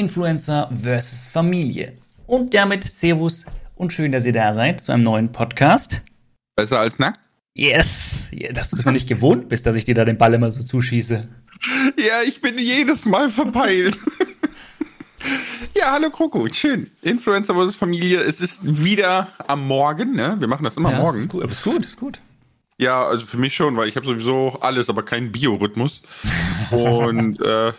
[0.00, 1.92] Influencer versus Familie.
[2.26, 6.00] Und damit Servus und schön, dass ihr da seid zu einem neuen Podcast.
[6.56, 7.20] Besser als nackt?
[7.52, 8.30] Yes!
[8.54, 10.62] Dass du das noch nicht gewohnt bist, dass ich dir da den Ball immer so
[10.62, 11.28] zuschieße.
[11.98, 13.98] Ja, ich bin jedes Mal verpeilt.
[15.76, 16.90] ja, hallo Kroko, schön.
[17.02, 18.20] Influencer versus Familie.
[18.20, 20.36] Es ist wieder am Morgen, ne?
[20.38, 21.20] Wir machen das immer ja, morgen.
[21.20, 22.22] Ist gut, aber ist gut, ist gut.
[22.78, 26.00] Ja, also für mich schon, weil ich habe sowieso alles, aber keinen Biorhythmus.
[26.70, 27.72] Und äh,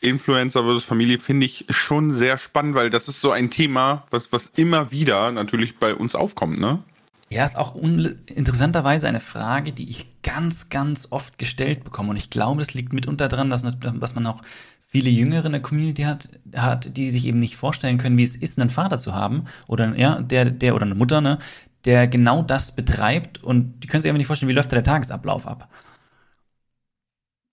[0.00, 4.32] Influencer versus Familie finde ich schon sehr spannend, weil das ist so ein Thema, was,
[4.32, 6.82] was immer wieder natürlich bei uns aufkommt, ne?
[7.30, 12.10] Ja, ist auch interessanterweise eine Frage, die ich ganz, ganz oft gestellt bekomme.
[12.10, 14.40] Und ich glaube, das liegt mitunter daran, dass, dass man auch
[14.86, 18.34] viele Jüngere in der Community hat, hat, die sich eben nicht vorstellen können, wie es
[18.34, 21.38] ist, einen Vater zu haben oder ja, der, der oder eine Mutter, ne,
[21.84, 24.84] der genau das betreibt und die können sich einfach nicht vorstellen, wie läuft da der
[24.84, 25.68] Tagesablauf ab.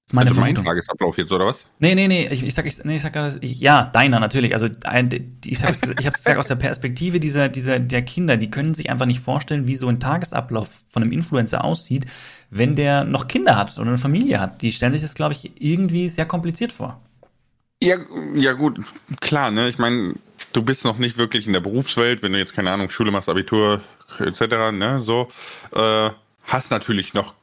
[0.05, 1.55] Ist meine also mein Tagesablauf jetzt, oder was?
[1.79, 4.53] Nee, nee, nee, ich, ich sag, ich, nee, ich sag ich, ja, deiner natürlich.
[4.53, 8.51] Also ein, ich habe ich hab's gesagt aus der Perspektive dieser, dieser, der Kinder, die
[8.51, 12.05] können sich einfach nicht vorstellen, wie so ein Tagesablauf von einem Influencer aussieht,
[12.51, 14.61] wenn der noch Kinder hat oder eine Familie hat.
[14.61, 17.01] Die stellen sich das, glaube ich, irgendwie sehr kompliziert vor.
[17.81, 17.97] Ja,
[18.35, 18.79] ja gut,
[19.21, 19.69] klar, ne?
[19.69, 20.13] Ich meine,
[20.53, 23.27] du bist noch nicht wirklich in der Berufswelt, wenn du jetzt, keine Ahnung, Schule machst,
[23.27, 23.81] Abitur,
[24.19, 25.29] etc., ne, so,
[25.71, 26.11] äh,
[26.43, 27.33] hast natürlich noch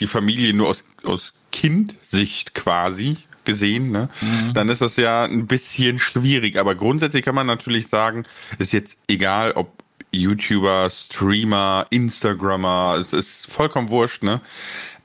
[0.00, 4.52] die Familie nur aus, aus Kindsicht quasi gesehen, ne, mhm.
[4.52, 6.58] dann ist das ja ein bisschen schwierig.
[6.58, 8.24] Aber grundsätzlich kann man natürlich sagen,
[8.58, 9.72] ist jetzt egal, ob
[10.12, 14.40] YouTuber, Streamer, Instagrammer, es ist vollkommen wurscht, ne?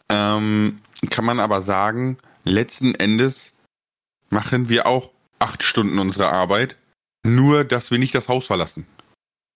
[0.09, 3.51] Ähm, kann man aber sagen, letzten Endes
[4.29, 6.77] machen wir auch acht Stunden unsere Arbeit,
[7.25, 8.85] nur dass wir nicht das Haus verlassen.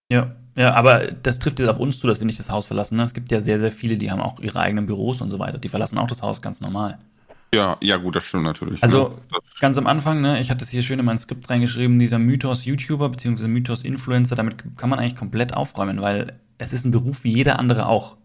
[0.09, 2.97] Ja, ja, aber das trifft jetzt auf uns zu, dass wir nicht das Haus verlassen.
[2.97, 3.03] Ne?
[3.03, 5.59] Es gibt ja sehr, sehr viele, die haben auch ihre eigenen Büros und so weiter.
[5.59, 6.97] Die verlassen auch das Haus ganz normal.
[7.53, 8.81] Ja, ja, gut, das stimmt natürlich.
[8.81, 9.37] Also ja.
[9.59, 13.07] ganz am Anfang, ne, ich hatte es hier schön in mein Skript reingeschrieben, dieser Mythos-YouTuber
[13.09, 13.47] bzw.
[13.47, 17.85] Mythos-Influencer, damit kann man eigentlich komplett aufräumen, weil es ist ein Beruf wie jeder andere
[17.85, 18.17] auch.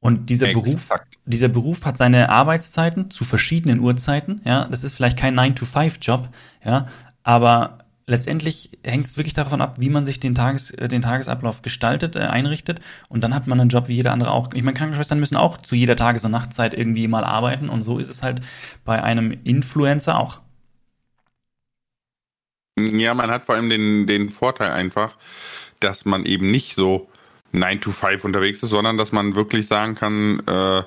[0.00, 0.88] Und dieser Beruf,
[1.26, 4.40] dieser Beruf hat seine Arbeitszeiten zu verschiedenen Uhrzeiten.
[4.44, 6.28] Ja, das ist vielleicht kein 9-to-5-Job,
[6.64, 6.88] ja,
[7.22, 11.62] aber letztendlich hängt es wirklich davon ab, wie man sich den, Tages, äh, den Tagesablauf
[11.62, 12.80] gestaltet, äh, einrichtet.
[13.08, 14.52] Und dann hat man einen Job wie jeder andere auch.
[14.54, 17.68] Ich meine, Krankenschwestern müssen auch zu jeder Tages- und Nachtzeit irgendwie mal arbeiten.
[17.68, 18.40] Und so ist es halt
[18.84, 20.40] bei einem Influencer auch.
[22.78, 25.16] Ja, man hat vor allem den, den Vorteil einfach,
[25.80, 27.08] dass man eben nicht so
[27.52, 30.82] 9 to 5 unterwegs ist, sondern dass man wirklich sagen kann, äh,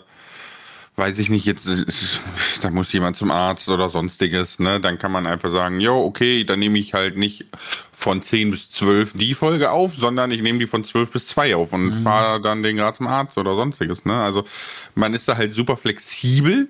[0.99, 1.67] weiß ich nicht, jetzt
[2.61, 4.79] da muss jemand zum Arzt oder sonstiges, ne?
[4.79, 7.45] Dann kann man einfach sagen, jo, okay, dann nehme ich halt nicht
[7.91, 11.55] von 10 bis 12 die Folge auf, sondern ich nehme die von 12 bis 2
[11.55, 12.03] auf und mhm.
[12.03, 14.21] fahre dann den gerade zum Arzt oder sonstiges, ne?
[14.21, 14.45] Also
[14.93, 16.67] man ist da halt super flexibel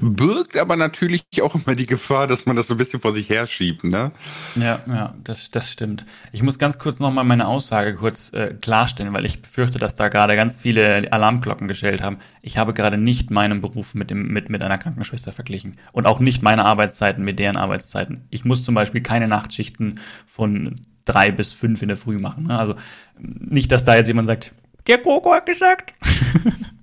[0.00, 3.28] birgt aber natürlich auch immer die Gefahr, dass man das so ein bisschen vor sich
[3.28, 4.12] herschiebt, ne?
[4.56, 6.04] Ja, ja, das, das stimmt.
[6.32, 10.08] Ich muss ganz kurz nochmal meine Aussage kurz äh, klarstellen, weil ich befürchte, dass da
[10.08, 12.18] gerade ganz viele Alarmglocken gestellt haben.
[12.42, 16.20] Ich habe gerade nicht meinen Beruf mit, dem, mit, mit einer Krankenschwester verglichen und auch
[16.20, 18.24] nicht meine Arbeitszeiten mit deren Arbeitszeiten.
[18.30, 22.46] Ich muss zum Beispiel keine Nachtschichten von drei bis fünf in der Früh machen.
[22.46, 22.58] Ne?
[22.58, 22.74] Also
[23.18, 24.52] nicht, dass da jetzt jemand sagt,
[24.86, 25.94] der Koko hat gesagt.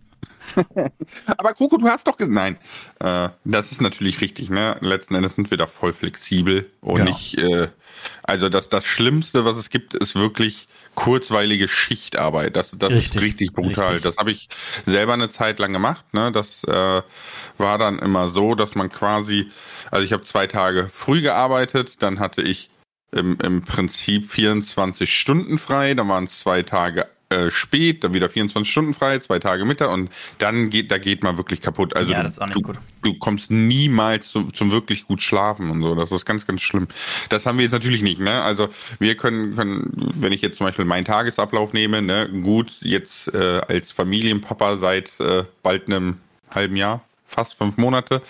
[1.37, 2.57] Aber Coco, du hast doch gesagt, nein,
[2.99, 4.77] äh, das ist natürlich richtig, ne?
[4.81, 7.11] Letzten Endes sind wir da voll flexibel und genau.
[7.11, 7.69] nicht, äh,
[8.23, 12.55] also das, das Schlimmste, was es gibt, ist wirklich kurzweilige Schichtarbeit.
[12.55, 13.93] Das, das richtig, ist richtig brutal.
[13.93, 14.03] Richtig.
[14.03, 14.49] Das habe ich
[14.87, 16.05] selber eine Zeit lang gemacht.
[16.13, 16.31] Ne?
[16.31, 17.01] Das äh,
[17.57, 19.51] war dann immer so, dass man quasi,
[19.91, 22.71] also ich habe zwei Tage früh gearbeitet, dann hatte ich
[23.11, 28.29] im, im Prinzip 24 Stunden frei, dann waren es zwei Tage äh, spät, dann wieder
[28.29, 31.95] 24 Stunden frei, zwei Tage Mittag und dann geht, da geht man wirklich kaputt.
[31.95, 32.77] Also ja, das ist auch nicht du, gut.
[33.01, 35.93] du kommst niemals zum, zum wirklich gut schlafen und so.
[35.93, 36.87] Das ist ganz, ganz schlimm.
[37.29, 38.41] Das haben wir jetzt natürlich nicht, ne?
[38.41, 43.33] Also wir können, können, wenn ich jetzt zum Beispiel meinen Tagesablauf nehme, ne, gut, jetzt
[43.33, 48.21] äh, als Familienpapa seit äh, bald einem halben Jahr, fast fünf Monate,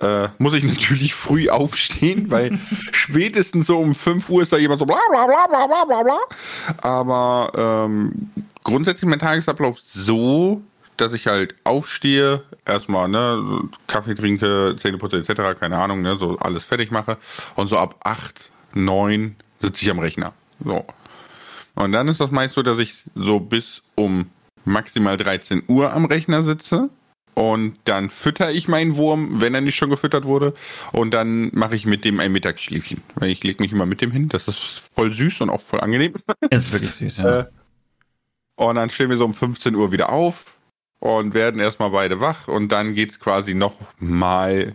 [0.00, 2.58] äh, muss ich natürlich früh aufstehen, weil
[2.92, 6.02] spätestens so um 5 Uhr ist da jemand so bla bla bla bla bla bla
[6.02, 6.18] bla.
[6.82, 8.30] Aber ähm,
[8.64, 10.62] grundsätzlich mein Tagesablauf so,
[10.96, 16.64] dass ich halt aufstehe, erstmal ne, Kaffee trinke, Zähneputze etc., keine Ahnung, ne, so alles
[16.64, 17.18] fertig mache
[17.54, 20.32] und so ab 8, 9 sitze ich am Rechner.
[20.64, 20.84] So.
[21.74, 24.30] Und dann ist das meist so, dass ich so bis um
[24.64, 26.88] maximal 13 Uhr am Rechner sitze
[27.36, 30.54] und dann fütter ich meinen Wurm, wenn er nicht schon gefüttert wurde.
[30.92, 33.02] Und dann mache ich mit dem ein Mittagsschläfchen.
[33.14, 34.30] Weil ich lege mich immer mit dem hin.
[34.30, 36.14] Das ist voll süß und auch voll angenehm.
[36.50, 37.40] Ist wirklich süß, ja.
[37.40, 37.44] Äh,
[38.54, 40.56] und dann stehen wir so um 15 Uhr wieder auf
[40.98, 42.48] und werden erstmal beide wach.
[42.48, 44.74] Und dann geht's quasi noch mal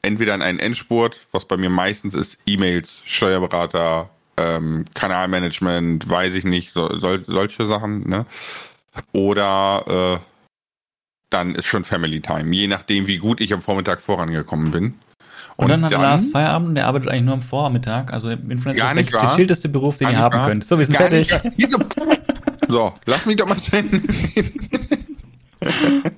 [0.00, 4.08] entweder in einen Endspurt, was bei mir meistens ist, E-Mails, Steuerberater,
[4.38, 8.24] ähm, Kanalmanagement, weiß ich nicht, so, sol, solche Sachen, ne?
[9.12, 10.31] Oder äh,
[11.32, 14.94] dann ist schon Family Time, je nachdem, wie gut ich am Vormittag vorangekommen bin.
[15.56, 18.12] Und, und dann hat dann, Lars Feierabend und der arbeitet eigentlich nur am Vormittag.
[18.12, 20.48] Also Influencer ist der gechillteste Beruf, den gar ihr haben wahr.
[20.48, 20.64] könnt.
[20.64, 21.32] So, wir sind gar fertig.
[22.68, 24.00] So, lass mich doch mal Ende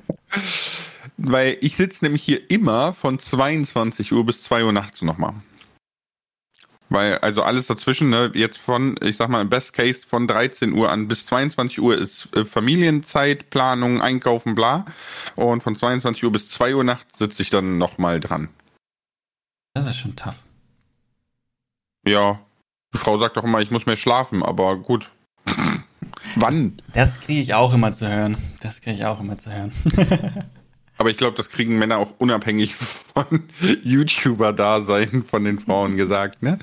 [1.17, 5.34] Weil ich sitze nämlich hier immer von 22 Uhr bis 2 Uhr nachts nochmal.
[6.90, 10.72] Weil, also alles dazwischen, ne, jetzt von, ich sag mal, im Best Case von 13
[10.72, 14.84] Uhr an bis 22 Uhr ist äh, Familienzeit, Planung, Einkaufen, bla.
[15.34, 18.48] Und von 22 Uhr bis 2 Uhr nachts sitze ich dann nochmal dran.
[19.72, 20.44] Das ist schon tough.
[22.06, 22.38] Ja.
[22.92, 25.10] Die Frau sagt doch immer, ich muss mehr schlafen, aber gut.
[26.36, 26.81] Wann?
[26.92, 28.36] Das kriege ich auch immer zu hören.
[28.60, 29.72] Das kriege ich auch immer zu hören.
[30.96, 33.44] Aber ich glaube, das kriegen Männer auch unabhängig von
[33.82, 36.58] YouTuber-Dasein von den Frauen gesagt, ne?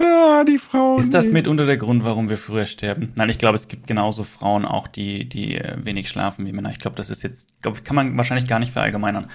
[0.00, 0.98] Ja, die Frauen.
[0.98, 3.12] Ist das mitunter der Grund, warum wir früher sterben?
[3.14, 6.70] Nein, ich glaube, es gibt genauso Frauen auch, die, die äh, wenig schlafen wie Männer.
[6.70, 9.30] Ich glaube, das ist jetzt, glaube kann man wahrscheinlich gar nicht verallgemeinern.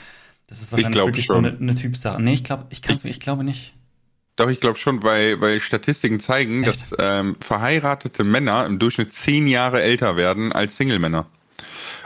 [0.48, 1.44] Das ist wahrscheinlich wirklich schon.
[1.44, 2.22] so eine, eine Typsache.
[2.22, 3.76] Nee, ich glaube, ich, kann's, ich, ich glaube nicht.
[4.36, 6.92] Doch, ich glaube schon, weil, weil Statistiken zeigen, Echt?
[6.92, 11.26] dass ähm, verheiratete Männer im Durchschnitt zehn Jahre älter werden als Single-Männer.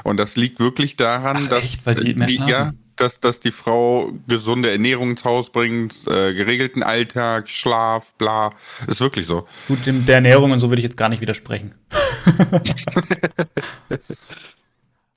[0.03, 1.85] Und das liegt wirklich daran, Ach, dass, echt?
[1.85, 6.83] Weil sie die, ja, dass, dass die Frau gesunde Ernährung ins Haus bringt, äh, geregelten
[6.83, 8.51] Alltag, Schlaf, bla.
[8.87, 9.47] Ist wirklich so.
[9.67, 11.73] Gut, der Ernährung und so würde ich jetzt gar nicht widersprechen.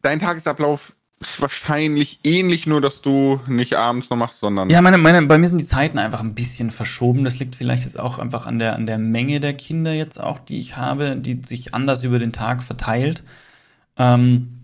[0.02, 4.69] Dein Tagesablauf ist wahrscheinlich ähnlich, nur dass du nicht abends noch machst, sondern.
[4.70, 7.25] Ja, meine, meine, bei mir sind die Zeiten einfach ein bisschen verschoben.
[7.25, 10.38] Das liegt vielleicht jetzt auch einfach an der, an der Menge der Kinder jetzt auch,
[10.38, 13.22] die ich habe, die sich anders über den Tag verteilt.
[13.99, 14.55] Ähm,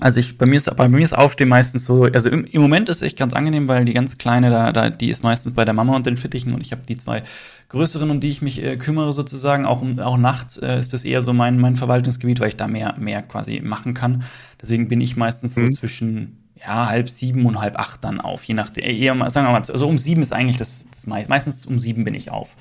[0.00, 2.88] also ich, bei mir ist, bei mir ist Aufstehen meistens so, also im, im, Moment
[2.88, 5.64] ist es echt ganz angenehm, weil die ganz kleine da, da, die ist meistens bei
[5.64, 7.22] der Mama und den Fittichen und ich habe die zwei
[7.68, 9.66] größeren, um die ich mich äh, kümmere sozusagen.
[9.66, 12.96] Auch, auch nachts äh, ist das eher so mein, mein Verwaltungsgebiet, weil ich da mehr,
[12.98, 14.24] mehr quasi machen kann.
[14.60, 15.72] Deswegen bin ich meistens so mhm.
[15.72, 19.62] zwischen ja, halb sieben und halb acht dann auf, je nachdem, eher, sagen wir mal,
[19.62, 22.56] also um sieben ist eigentlich das, das meist, meistens um sieben bin ich auf.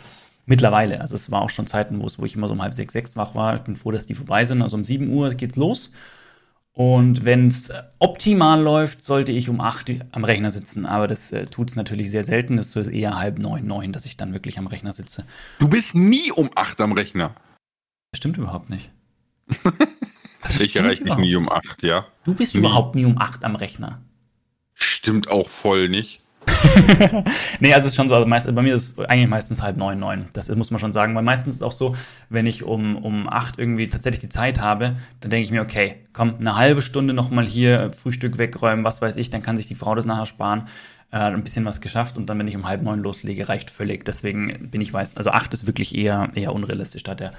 [0.46, 2.74] Mittlerweile, also es war auch schon Zeiten, wo, es, wo ich immer so um halb
[2.74, 3.56] sechs, sechs wach war.
[3.56, 4.62] Ich bin froh, dass die vorbei sind.
[4.62, 5.92] Also um sieben Uhr geht's los.
[6.74, 10.88] Und wenn es optimal läuft, sollte ich um acht am Rechner sitzen.
[10.88, 12.58] Aber das äh, tut es natürlich sehr selten.
[12.58, 15.26] Es wird eher halb neun, neun, dass ich dann wirklich am Rechner sitze.
[15.60, 17.36] Du bist nie um acht am Rechner.
[18.12, 18.92] Das stimmt überhaupt nicht.
[20.60, 22.08] ich erreiche mich nie um acht, ja.
[22.24, 22.60] Du bist nie.
[22.60, 24.02] überhaupt nie um acht am Rechner.
[24.74, 26.23] Stimmt auch voll nicht.
[27.60, 29.78] nee, also es ist schon so, also meist, bei mir ist es eigentlich meistens halb
[29.78, 30.28] neun, neun.
[30.34, 31.16] Das muss man schon sagen.
[31.16, 31.96] Weil meistens ist es auch so,
[32.30, 35.98] wenn ich um, um acht irgendwie tatsächlich die Zeit habe, dann denke ich mir, okay,
[36.14, 39.76] komm, eine halbe Stunde nochmal hier Frühstück wegräumen, was weiß ich, dann kann sich die
[39.76, 40.68] Frau das nachher sparen.
[41.14, 44.04] Äh, ein bisschen was geschafft und dann, wenn ich um halb neun loslege, reicht völlig.
[44.04, 47.04] Deswegen bin ich weiß, also acht ist wirklich eher, eher unrealistisch.
[47.04, 47.34] Da hat der,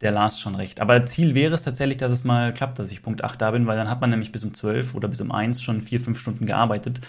[0.00, 0.80] der Lars schon recht.
[0.80, 3.66] Aber Ziel wäre es tatsächlich, dass es mal klappt, dass ich Punkt 8 da bin,
[3.66, 6.18] weil dann hat man nämlich bis um 12 oder bis um 1 schon vier, fünf
[6.18, 7.00] Stunden gearbeitet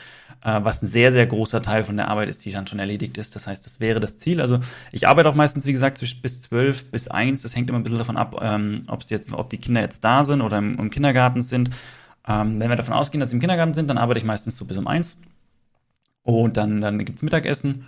[0.44, 3.18] äh, was ein sehr, sehr großer Teil von der Arbeit ist, die dann schon erledigt
[3.18, 3.36] ist.
[3.36, 4.41] Das heißt, das wäre das Ziel.
[4.41, 4.59] Also
[4.91, 7.41] ich arbeite auch meistens, wie gesagt, bis zwölf bis eins.
[7.41, 10.24] Das hängt immer ein bisschen davon ab, ähm, ob jetzt, ob die Kinder jetzt da
[10.24, 11.71] sind oder im, im Kindergarten sind.
[12.27, 14.65] Ähm, wenn wir davon ausgehen, dass sie im Kindergarten sind, dann arbeite ich meistens so
[14.65, 15.19] bis um eins.
[16.24, 17.88] Und dann, dann gibt es Mittagessen.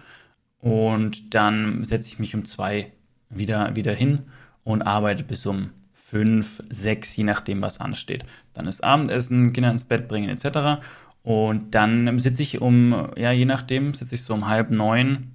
[0.60, 2.92] Und dann setze ich mich um zwei
[3.30, 4.24] wieder, wieder hin
[4.64, 8.26] und arbeite bis um fünf, sechs, je nachdem, was ansteht.
[8.54, 10.84] Dann ist Abendessen, Kinder ins Bett bringen etc.
[11.24, 15.32] Und dann sitze ich um, ja, je nachdem, sitze ich so um halb neun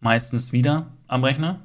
[0.00, 1.60] meistens wieder am Rechner.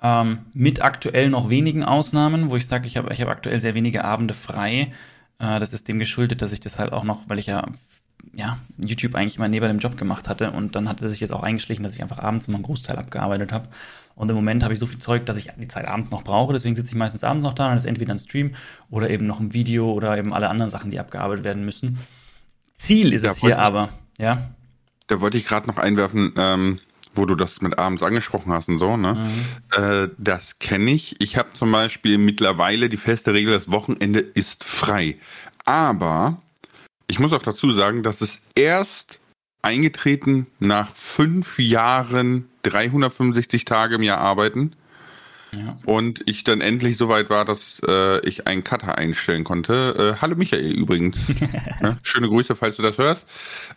[0.00, 3.74] Ähm, mit aktuell noch wenigen Ausnahmen, wo ich sage, ich habe ich hab aktuell sehr
[3.74, 4.92] wenige Abende frei.
[5.38, 7.66] Äh, das ist dem geschuldet, dass ich das halt auch noch, weil ich ja,
[8.34, 11.42] ja YouTube eigentlich immer neben dem Job gemacht hatte und dann hatte sich jetzt auch
[11.42, 13.68] eingeschlichen, dass ich einfach abends immer einen Großteil abgearbeitet habe.
[14.14, 16.52] Und im Moment habe ich so viel Zeug, dass ich die Zeit abends noch brauche.
[16.52, 18.54] Deswegen sitze ich meistens abends noch da und ist entweder ein Stream
[18.90, 21.98] oder eben noch ein Video oder eben alle anderen Sachen, die abgearbeitet werden müssen.
[22.74, 24.50] Ziel ist da es hier aber, ja.
[25.06, 26.80] Da wollte ich gerade noch einwerfen, ähm,
[27.14, 29.14] wo du das mit abends angesprochen hast und so, ne?
[29.14, 29.82] Mhm.
[29.82, 31.20] Äh, das kenne ich.
[31.20, 35.16] Ich habe zum Beispiel mittlerweile die feste Regel, das Wochenende ist frei.
[35.64, 36.42] Aber
[37.08, 39.20] ich muss auch dazu sagen, dass es erst
[39.62, 44.76] eingetreten nach fünf Jahren 365 Tage im Jahr arbeiten
[45.86, 50.16] und ich dann endlich so weit war, dass äh, ich einen Cutter einstellen konnte.
[50.16, 51.16] Äh, hallo Michael übrigens.
[51.82, 53.24] ja, schöne Grüße, falls du das hörst.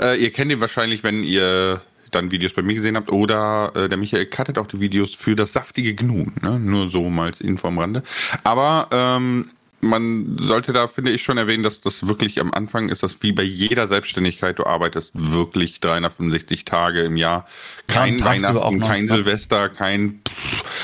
[0.01, 3.09] Äh, ihr kennt ihn wahrscheinlich, wenn ihr dann Videos bei mir gesehen habt.
[3.09, 6.27] Oder äh, der Michael cuttet auch die Videos für das saftige Gnu.
[6.41, 6.59] Ne?
[6.59, 8.03] Nur so mal Info am Rande.
[8.43, 13.03] Aber ähm, man sollte da, finde ich, schon erwähnen, dass das wirklich am Anfang ist,
[13.03, 17.45] das wie bei jeder Selbstständigkeit, du arbeitest wirklich 365 Tage im Jahr.
[17.87, 20.21] Kein ja, Weihnachten, kein Silvester, kein,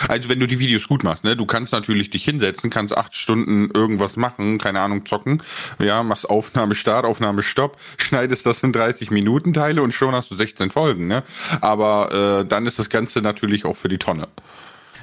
[0.07, 3.15] also wenn du die Videos gut machst, ne, du kannst natürlich dich hinsetzen, kannst acht
[3.15, 5.41] Stunden irgendwas machen, keine Ahnung, zocken,
[5.79, 10.31] ja, machst Aufnahme Start, Aufnahme Stopp, schneidest das in 30 Minuten Teile und schon hast
[10.31, 11.23] du 16 Folgen, ne,
[11.61, 14.27] aber äh, dann ist das Ganze natürlich auch für die Tonne.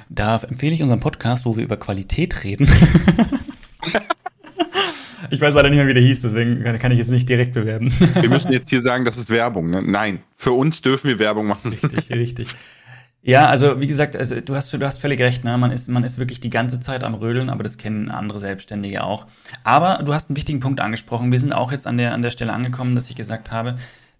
[0.09, 2.69] Da empfehle ich unseren Podcast, wo wir über Qualität reden.
[5.29, 7.91] ich weiß leider nicht mehr, wie der hieß, deswegen kann ich jetzt nicht direkt bewerben.
[8.19, 9.69] wir müssen jetzt hier sagen, das ist Werbung.
[9.69, 9.81] Ne?
[9.81, 11.71] Nein, für uns dürfen wir Werbung machen.
[11.71, 12.47] Richtig, richtig.
[13.21, 15.57] Ja, also wie gesagt, also, du, hast, du hast völlig recht, ne?
[15.57, 19.03] man, ist, man ist wirklich die ganze Zeit am Rödeln, aber das kennen andere Selbstständige
[19.03, 19.25] auch.
[19.63, 21.31] Aber du hast einen wichtigen Punkt angesprochen.
[21.31, 23.77] Wir sind auch jetzt an der, an der Stelle angekommen, dass ich gesagt habe,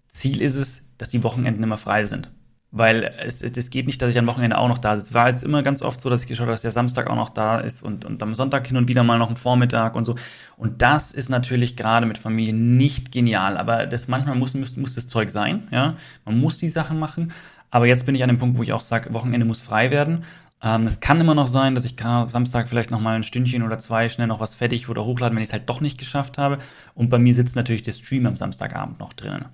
[0.08, 2.30] Ziel ist es, dass die Wochenenden immer frei sind.
[2.76, 5.08] Weil es, es geht nicht, dass ich am Wochenende auch noch da sitze.
[5.08, 7.16] Es war jetzt immer ganz oft so, dass ich geschaut habe, dass der Samstag auch
[7.16, 10.04] noch da ist und, und am Sonntag hin und wieder mal noch ein Vormittag und
[10.04, 10.16] so.
[10.58, 13.56] Und das ist natürlich gerade mit Familie nicht genial.
[13.56, 15.68] Aber das manchmal muss, muss, muss das Zeug sein.
[15.70, 15.94] Ja?
[16.26, 17.32] Man muss die Sachen machen.
[17.70, 20.24] Aber jetzt bin ich an dem Punkt, wo ich auch sage, Wochenende muss frei werden.
[20.62, 23.78] Ähm, es kann immer noch sein, dass ich Samstag vielleicht noch mal ein Stündchen oder
[23.78, 26.58] zwei schnell noch was fertig oder hochladen, wenn ich es halt doch nicht geschafft habe.
[26.94, 29.46] Und bei mir sitzt natürlich der Stream am Samstagabend noch drinnen.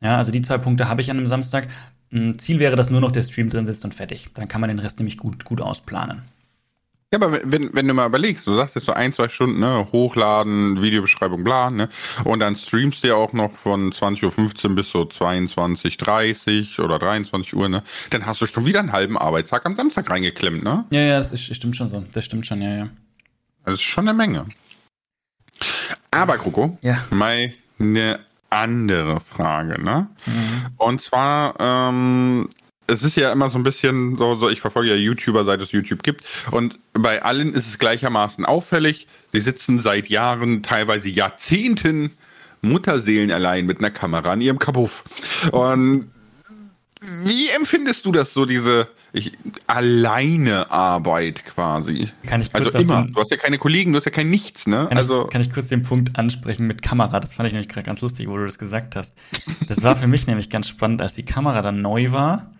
[0.00, 1.68] Ja, also die zwei Punkte habe ich an einem Samstag.
[2.38, 4.28] Ziel wäre, dass nur noch der Stream drin sitzt und fertig.
[4.34, 6.22] Dann kann man den Rest nämlich gut, gut ausplanen.
[7.12, 9.86] Ja, aber wenn, wenn du mal überlegst, du sagst jetzt so ein, zwei Stunden, ne,
[9.92, 11.90] hochladen, Videobeschreibung, bla, ne,
[12.24, 17.54] und dann streamst du ja auch noch von 20.15 Uhr bis so 22.30 oder 23
[17.54, 20.86] Uhr, ne, dann hast du schon wieder einen halben Arbeitstag am Samstag reingeklemmt, ne?
[20.88, 22.02] Ja, ja, das ist, stimmt schon so.
[22.12, 22.88] Das stimmt schon, ja, ja.
[23.66, 24.46] Das ist schon eine Menge.
[26.10, 27.04] Aber, Kroko, ja.
[27.10, 28.20] meine
[28.52, 30.08] andere Frage, ne?
[30.26, 30.66] Mhm.
[30.76, 32.48] Und zwar, ähm,
[32.86, 35.72] es ist ja immer so ein bisschen so, so, ich verfolge ja YouTuber, seit es
[35.72, 36.24] YouTube gibt.
[36.50, 39.06] Und bei allen ist es gleichermaßen auffällig.
[39.32, 42.12] Sie sitzen seit Jahren, teilweise Jahrzehnten
[42.60, 45.02] Mutterseelen allein mit einer Kamera an ihrem Kabuff.
[45.50, 46.10] Und
[47.24, 49.32] wie empfindest du das so, diese ich,
[49.66, 52.08] alleine Arbeit quasi?
[52.26, 53.02] Kann ich kurz also immer.
[53.02, 54.86] Den, du hast ja keine Kollegen, du hast ja kein Nichts, ne?
[54.88, 57.20] Kann also ich, kann ich kurz den Punkt ansprechen mit Kamera?
[57.20, 59.14] Das fand ich nämlich gerade ganz lustig, wo du das gesagt hast.
[59.68, 62.52] Das war für mich nämlich ganz spannend, als die Kamera dann neu war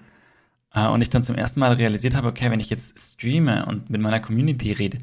[0.75, 3.89] äh, und ich dann zum ersten Mal realisiert habe, okay, wenn ich jetzt streame und
[3.89, 4.99] mit meiner Community rede,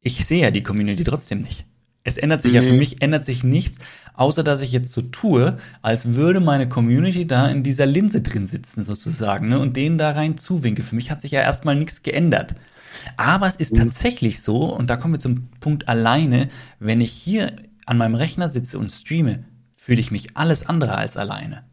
[0.00, 1.66] ich sehe ja die Community trotzdem nicht.
[2.06, 2.60] Es ändert sich nee.
[2.60, 3.78] ja für mich ändert sich nichts,
[4.14, 8.46] außer dass ich jetzt so tue, als würde meine Community da in dieser Linse drin
[8.46, 10.82] sitzen sozusagen ne, und denen da rein zuwinke.
[10.82, 12.54] Für mich hat sich ja erstmal nichts geändert.
[13.16, 13.78] Aber es ist mhm.
[13.78, 16.48] tatsächlich so, und da kommen wir zum Punkt alleine,
[16.78, 19.44] wenn ich hier an meinem Rechner sitze und streame,
[19.74, 21.64] fühle ich mich alles andere als alleine.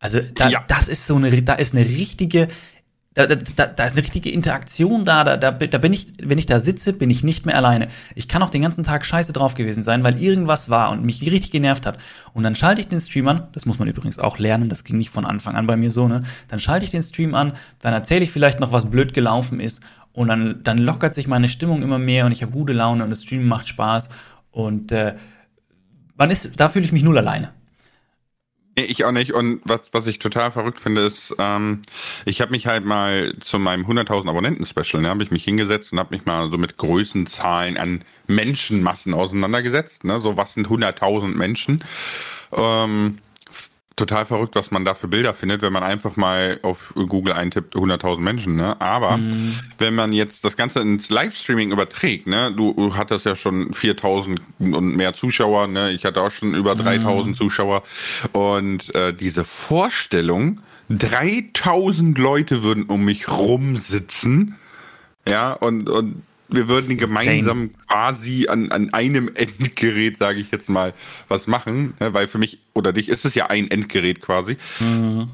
[0.00, 0.64] Also da, ja.
[0.68, 2.48] das ist so eine, da ist eine richtige
[3.26, 6.46] da, da, da ist eine richtige Interaktion da, da, da, da bin ich, wenn ich
[6.46, 7.88] da sitze, bin ich nicht mehr alleine.
[8.14, 11.20] Ich kann auch den ganzen Tag scheiße drauf gewesen sein, weil irgendwas war und mich
[11.22, 11.98] richtig genervt hat.
[12.32, 14.98] Und dann schalte ich den Stream an, das muss man übrigens auch lernen, das ging
[14.98, 16.20] nicht von Anfang an bei mir so, ne?
[16.48, 19.82] Dann schalte ich den Stream an, dann erzähle ich vielleicht noch, was blöd gelaufen ist
[20.12, 23.10] und dann, dann lockert sich meine Stimmung immer mehr und ich habe gute Laune und
[23.10, 24.10] das Stream macht Spaß
[24.52, 25.14] und äh,
[26.16, 27.52] man ist, da fühle ich mich null alleine.
[28.78, 29.32] Nee, ich auch nicht.
[29.32, 31.82] Und was, was ich total verrückt finde, ist, ähm,
[32.24, 35.98] ich habe mich halt mal zu meinem 100.000 Abonnenten-Special, ne, habe ich mich hingesetzt und
[35.98, 40.04] habe mich mal so mit Größenzahlen an Menschenmassen auseinandergesetzt.
[40.04, 40.20] Ne?
[40.20, 41.82] So, was sind 100.000 Menschen?
[42.52, 43.18] Ähm,
[43.98, 47.74] total verrückt, was man da für Bilder findet, wenn man einfach mal auf Google eintippt
[47.74, 48.80] 100.000 Menschen, ne?
[48.80, 49.58] Aber mhm.
[49.78, 52.52] wenn man jetzt das Ganze ins Livestreaming überträgt, ne?
[52.56, 55.90] Du, du hattest ja schon 4.000 und mehr Zuschauer, ne?
[55.90, 57.34] Ich hatte auch schon über 3.000 mhm.
[57.34, 57.82] Zuschauer
[58.32, 64.54] und äh, diese Vorstellung, 3.000 Leute würden um mich rumsitzen,
[65.26, 70.94] ja, und, und wir würden gemeinsam quasi an, an einem Endgerät, sage ich jetzt mal,
[71.28, 72.14] was machen, ne?
[72.14, 74.56] weil für mich oder dich ist es ja ein Endgerät quasi.
[74.80, 75.30] Mhm.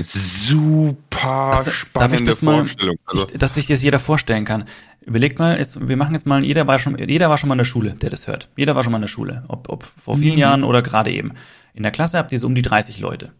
[0.00, 2.96] Super das, spannende Vorstellung.
[3.06, 4.64] Mal, also, ich, dass sich das jeder vorstellen kann.
[5.00, 7.58] Überlegt mal, jetzt, wir machen jetzt mal, jeder war, schon, jeder war schon mal in
[7.58, 8.48] der Schule, der das hört.
[8.56, 10.38] Jeder war schon mal in der Schule, ob, ob vor vielen mhm.
[10.38, 11.32] Jahren oder gerade eben.
[11.74, 13.32] In der Klasse habt ihr so um die 30 Leute.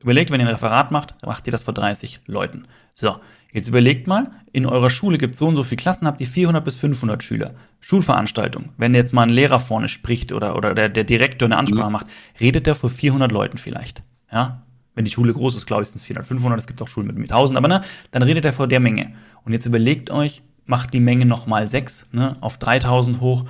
[0.00, 2.66] Überlegt, wenn ihr ein Referat macht, macht ihr das vor 30 Leuten.
[2.92, 3.16] So,
[3.54, 6.26] Jetzt überlegt mal, in eurer Schule gibt es so und so viele Klassen, habt ihr
[6.26, 7.54] 400 bis 500 Schüler.
[7.78, 8.70] Schulveranstaltung.
[8.78, 11.92] Wenn jetzt mal ein Lehrer vorne spricht oder, oder der, der Direktor eine Ansprache mhm.
[11.92, 12.06] macht,
[12.40, 14.02] redet der vor 400 Leuten vielleicht.
[14.32, 14.64] Ja?
[14.96, 16.58] Wenn die Schule groß ist, glaube ich, sind es 400, 500.
[16.58, 19.14] Es gibt auch Schulen mit 1000, aber ne, dann redet er vor der Menge.
[19.44, 23.44] Und jetzt überlegt euch, macht die Menge noch mal 6, ne, auf 3000 hoch.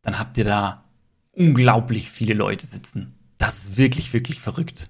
[0.00, 0.84] Dann habt ihr da
[1.32, 3.16] unglaublich viele Leute sitzen.
[3.36, 4.88] Das ist wirklich, wirklich verrückt.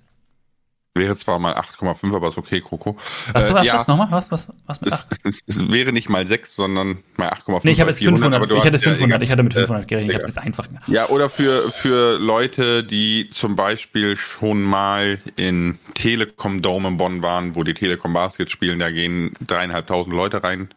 [0.94, 2.96] Wäre zwar mal 8,5, aber ist okay, Kroko.
[3.32, 4.08] Was, äh, was, ja, was nochmal?
[4.10, 5.06] Was, was, was mit 8?
[5.22, 7.60] Es, es, wäre nicht mal 6, sondern mal 8,5.
[7.62, 10.22] Nee, ich habe jetzt 500, ich hatte 500, ja, ich hatte mit 500 gerechnet, ich
[10.22, 10.66] habe es einfach.
[10.88, 17.22] Ja, oder für, für Leute, die zum Beispiel schon mal in Telekom Dome in Bonn
[17.22, 20.70] waren, wo die Telekom Basket spielen, da gehen dreieinhalbtausend Leute rein.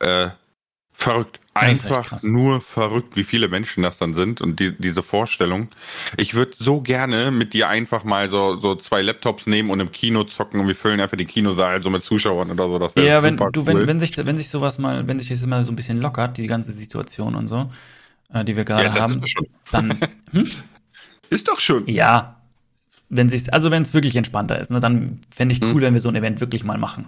[0.00, 0.30] Äh,
[0.96, 1.40] verrückt.
[1.54, 5.68] Einfach nur verrückt, wie viele Menschen das dann sind und die, diese Vorstellung.
[6.16, 9.90] Ich würde so gerne mit dir einfach mal so, so zwei Laptops nehmen und im
[9.90, 12.78] Kino zocken und wir füllen einfach die Kinosaal so mit Zuschauern oder so.
[12.78, 13.66] Das ja, wenn du, cool.
[13.66, 16.36] wenn, wenn sich, wenn sich sowas mal, wenn sich das immer so ein bisschen lockert,
[16.36, 17.70] die ganze Situation und so,
[18.32, 19.22] äh, die wir gerade ja, haben,
[19.70, 19.98] dann.
[20.32, 20.44] Hm?
[21.30, 21.86] Ist doch schon.
[21.86, 22.40] Ja.
[23.08, 25.68] Wenn sich, also wenn es wirklich entspannter ist, ne, dann fände ich hm.
[25.68, 25.82] cool, hm.
[25.82, 27.06] wenn wir so ein Event wirklich mal machen.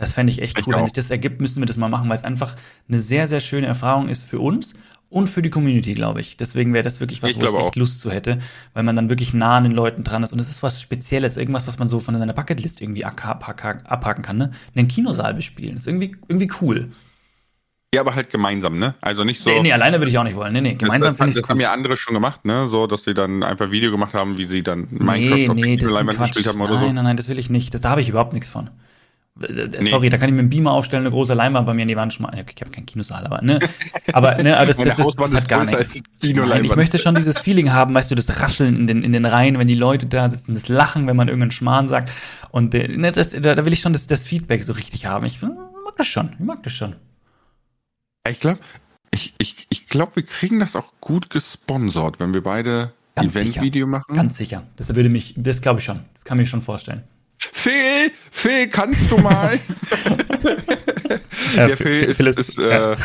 [0.00, 0.74] Das fände ich echt ich cool.
[0.74, 0.78] Auch.
[0.78, 2.56] Wenn sich das ergibt, müssen wir das mal machen, weil es einfach
[2.88, 4.72] eine sehr, sehr schöne Erfahrung ist für uns
[5.10, 6.38] und für die Community, glaube ich.
[6.38, 7.74] Deswegen wäre das wirklich was, ich wo ich echt auch.
[7.76, 8.38] Lust zu hätte,
[8.72, 10.32] weil man dann wirklich nah an den Leuten dran ist.
[10.32, 14.38] Und es ist was Spezielles, irgendwas, was man so von seiner Bucketlist irgendwie abhaken kann,
[14.38, 14.52] ne?
[14.74, 15.74] In den Kinosaal bespielen.
[15.74, 16.92] Das ist irgendwie, irgendwie cool.
[17.92, 18.94] Ja, aber halt gemeinsam, ne?
[19.02, 19.50] Also nicht so.
[19.50, 20.54] Nee, nee alleine würde ich auch nicht wollen.
[20.54, 22.68] Nee, nee, gemeinsam finde ich Das, das haben ja andere schon gemacht, ne?
[22.68, 25.76] So, dass sie dann einfach Video gemacht haben, wie sie dann Minecraft nee, auf nee,
[25.76, 26.86] der gespielt haben oder nein, so.
[26.86, 27.74] Nein, nein, nein, das will ich nicht.
[27.74, 28.70] Das, da habe ich überhaupt nichts von.
[29.40, 30.08] Sorry, nee.
[30.10, 32.12] da kann ich mir einen Beamer aufstellen, eine große Leinwand bei mir in die Wand
[32.12, 32.44] schmeißen.
[32.54, 33.58] Ich habe keinen Kinosaal, aber ne,
[34.12, 36.02] aber ne, aber das, das, das, das hat gar nichts.
[36.22, 39.24] Nein, ich möchte schon dieses Feeling haben, weißt du, das Rascheln in den in den
[39.24, 42.12] Reihen, wenn die Leute da sitzen, das Lachen, wenn man irgendeinen Schmarrn sagt
[42.50, 45.24] und äh, ne, das, da, da will ich schon das, das Feedback so richtig haben.
[45.24, 45.56] Ich mag
[45.96, 46.96] das schon, ich mag das schon.
[48.28, 48.60] Ich glaube,
[49.10, 54.14] ich, ich, ich glaube, wir kriegen das auch gut gesponsert, wenn wir beide Event-Video machen.
[54.14, 54.64] Ganz sicher.
[54.76, 56.00] Das würde mich, das glaube ich schon.
[56.14, 57.04] Das kann ich mir schon vorstellen.
[57.60, 59.60] Phil, Phil, kannst du mal?
[61.56, 62.96] der Phil, ist, ist, ist äh,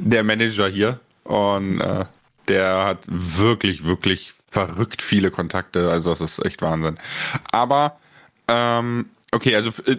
[0.00, 2.04] der Manager hier und äh,
[2.48, 5.88] der hat wirklich, wirklich verrückt viele Kontakte.
[5.88, 6.98] Also das ist echt Wahnsinn.
[7.52, 7.96] Aber
[8.48, 9.98] ähm, okay, also äh,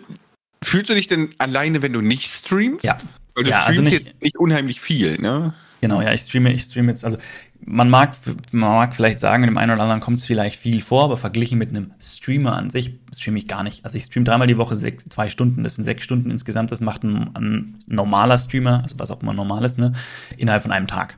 [0.62, 2.83] fühlst du dich denn alleine, wenn du nicht streamst?
[2.83, 2.98] Ja.
[3.36, 5.53] Weil du ja, also streamst also nicht, jetzt nicht unheimlich viel, ne?
[5.79, 7.17] Genau, ja, ich streame, ich streame jetzt, also
[7.65, 8.13] man mag,
[8.51, 11.58] man mag vielleicht sagen, dem einen oder anderen kommt es vielleicht viel vor, aber verglichen
[11.58, 13.86] mit einem Streamer an sich streame ich gar nicht.
[13.86, 16.82] Also ich streame dreimal die Woche sechs, zwei Stunden, das sind sechs Stunden insgesamt, das
[16.82, 19.93] macht ein, ein normaler Streamer, also was auch immer normal ist, ne,
[20.38, 21.17] innerhalb von einem Tag.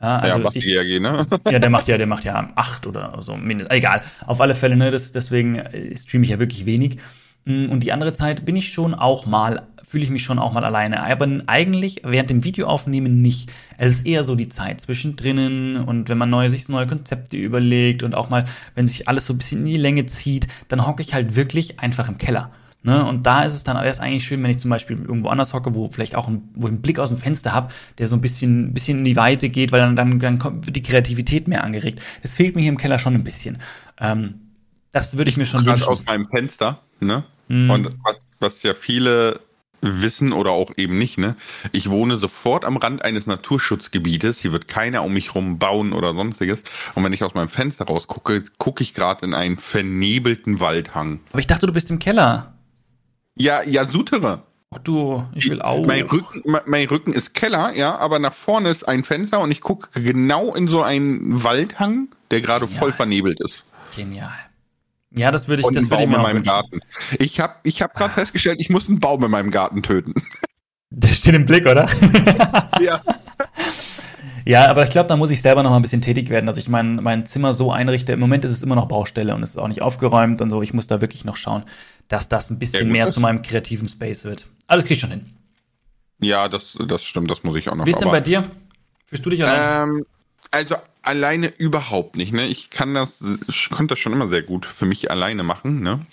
[0.00, 1.26] Ja, also ja, macht ich, GRG, ne?
[1.50, 3.76] ja, der macht ja, der macht ja acht oder so, mindestens.
[3.76, 4.02] Egal.
[4.26, 6.98] Auf alle Fälle, ne, das, deswegen äh, streame ich ja wirklich wenig.
[7.44, 10.54] Mm, und die andere Zeit bin ich schon auch mal fühle ich mich schon auch
[10.54, 11.02] mal alleine.
[11.02, 13.50] Aber eigentlich während dem Videoaufnehmen nicht.
[13.76, 18.02] Es ist eher so die Zeit zwischendrin und wenn man neue, sich neue Konzepte überlegt
[18.02, 21.02] und auch mal, wenn sich alles so ein bisschen in die Länge zieht, dann hocke
[21.02, 22.50] ich halt wirklich einfach im Keller.
[22.82, 23.04] Ne?
[23.04, 25.74] Und da ist es dann erst eigentlich schön, wenn ich zum Beispiel irgendwo anders hocke,
[25.74, 28.22] wo vielleicht auch ein, wo ich einen Blick aus dem Fenster habe, der so ein
[28.22, 31.64] bisschen, bisschen in die Weite geht, weil dann, dann, dann kommt, wird die Kreativität mehr
[31.64, 32.00] angeregt.
[32.22, 33.58] Das fehlt mir hier im Keller schon ein bisschen.
[34.00, 34.40] Ähm,
[34.90, 35.86] das würde ich mir schon wünschen.
[35.86, 37.24] aus meinem Fenster, ne?
[37.48, 37.68] Mm.
[37.68, 39.38] Und was, was ja viele
[39.82, 41.36] wissen oder auch eben nicht, ne?
[41.72, 44.38] Ich wohne sofort am Rand eines Naturschutzgebietes.
[44.38, 46.62] Hier wird keiner um mich rum bauen oder sonstiges.
[46.94, 51.20] Und wenn ich aus meinem Fenster rausgucke, gucke ich gerade in einen vernebelten Waldhang.
[51.30, 52.54] Aber ich dachte, du bist im Keller.
[53.34, 54.44] Ja, ja, Sutere.
[54.74, 55.84] Ach du, ich will auch.
[55.84, 59.60] Mein Rücken, mein Rücken ist Keller, ja, aber nach vorne ist ein Fenster und ich
[59.60, 63.64] gucke genau in so einen Waldhang, der gerade voll vernebelt ist.
[63.94, 64.32] Genial.
[65.14, 66.80] Ja, das würde ich, und das würde ich mir in meinem Garten.
[67.18, 70.14] Ich habe ich hab gerade festgestellt, ich muss einen Baum in meinem Garten töten.
[70.90, 71.88] Der steht im Blick, oder?
[72.80, 73.00] ja.
[74.44, 76.58] Ja, aber ich glaube, da muss ich selber noch mal ein bisschen tätig werden, dass
[76.58, 78.12] ich mein, mein Zimmer so einrichte.
[78.12, 80.62] Im Moment ist es immer noch Baustelle und es ist auch nicht aufgeräumt und so.
[80.62, 81.62] Ich muss da wirklich noch schauen,
[82.08, 84.46] dass das ein bisschen ja, mehr zu meinem kreativen Space wird.
[84.66, 85.26] Alles krieg ich schon hin.
[86.20, 87.86] Ja, das, das stimmt, das muss ich auch noch.
[87.86, 88.44] Wie ist denn bei dir?
[89.06, 89.88] Fühlst du dich allein?
[89.88, 90.04] Ähm,
[90.50, 92.32] also alleine überhaupt nicht.
[92.32, 92.46] Ne?
[92.46, 95.80] Ich kann das, ich konnte das schon immer sehr gut für mich alleine machen.
[95.82, 96.06] Ne?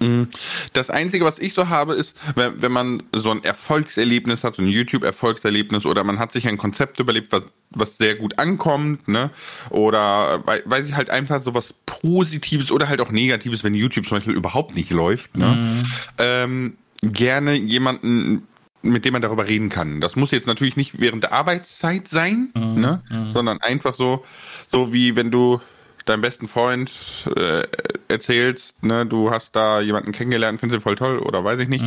[0.00, 0.24] Mm,
[0.72, 4.68] das Einzige, was ich so habe, ist, wenn, wenn man so ein Erfolgserlebnis hat, ein
[4.68, 9.30] YouTube-Erfolgserlebnis oder man hat sich ein Konzept überlebt, was, was sehr gut ankommt, ne?
[9.70, 14.18] Oder weil, weil halt einfach so was Positives oder halt auch Negatives, wenn YouTube zum
[14.18, 15.48] Beispiel überhaupt nicht läuft, ne?
[15.48, 15.82] Mhm.
[16.18, 18.46] Ähm, gerne jemanden
[18.82, 20.00] mit dem man darüber reden kann.
[20.00, 22.80] Das muss jetzt natürlich nicht während der Arbeitszeit sein, mhm.
[22.80, 23.02] ne?
[23.10, 23.32] Mhm.
[23.32, 24.24] sondern einfach so,
[24.70, 25.60] so wie wenn du
[26.06, 26.90] deinem besten Freund
[27.36, 27.64] äh,
[28.08, 31.84] erzählst, ne, du hast da jemanden kennengelernt, findest ihn voll toll oder weiß ich nicht.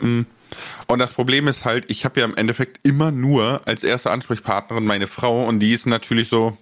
[0.00, 0.20] Mhm.
[0.20, 0.26] Mm.
[0.86, 4.86] Und das Problem ist halt, ich habe ja im Endeffekt immer nur als erste Ansprechpartnerin
[4.86, 6.56] meine Frau und die ist natürlich so,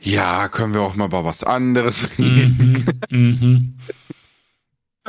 [0.00, 2.58] ja, können wir auch mal über was anderes reden.
[2.58, 2.84] Mhm.
[3.10, 3.74] Mhm.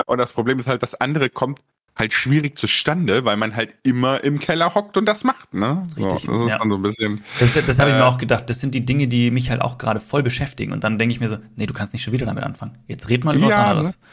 [0.06, 1.62] Und das Problem ist halt, das andere kommt
[1.96, 5.84] halt schwierig zustande, weil man halt immer im Keller hockt und das macht, ne?
[5.84, 6.60] Das, so, das ist ja.
[6.62, 7.24] so ein bisschen.
[7.40, 8.50] Das, das habe ich mir äh, auch gedacht.
[8.50, 10.74] Das sind die Dinge, die mich halt auch gerade voll beschäftigen.
[10.74, 12.78] Und dann denke ich mir so, nee, du kannst nicht schon wieder damit anfangen.
[12.88, 13.98] Jetzt red mal über ja, was anderes.
[13.98, 14.04] Ne?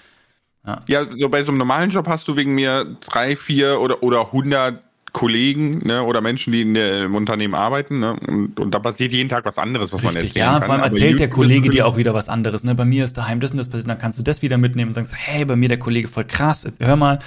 [0.64, 0.80] Ja.
[0.86, 4.30] ja, so bei so einem normalen Job hast du wegen mir drei, vier oder, oder
[4.30, 4.80] hundert
[5.12, 7.98] Kollegen ne, oder Menschen, die in der, im Unternehmen arbeiten.
[7.98, 10.74] Ne, und, und da passiert jeden Tag was anderes, was Richtig, man erzählen Ja, vor
[10.74, 12.64] allem erzählt der Kollege dir auch wieder was anderes.
[12.64, 12.74] Ne?
[12.74, 14.94] Bei mir ist daheim das und das passiert, dann kannst du das wieder mitnehmen und
[14.94, 17.18] sagst, hey, bei mir der Kollege voll krass, jetzt hör mal.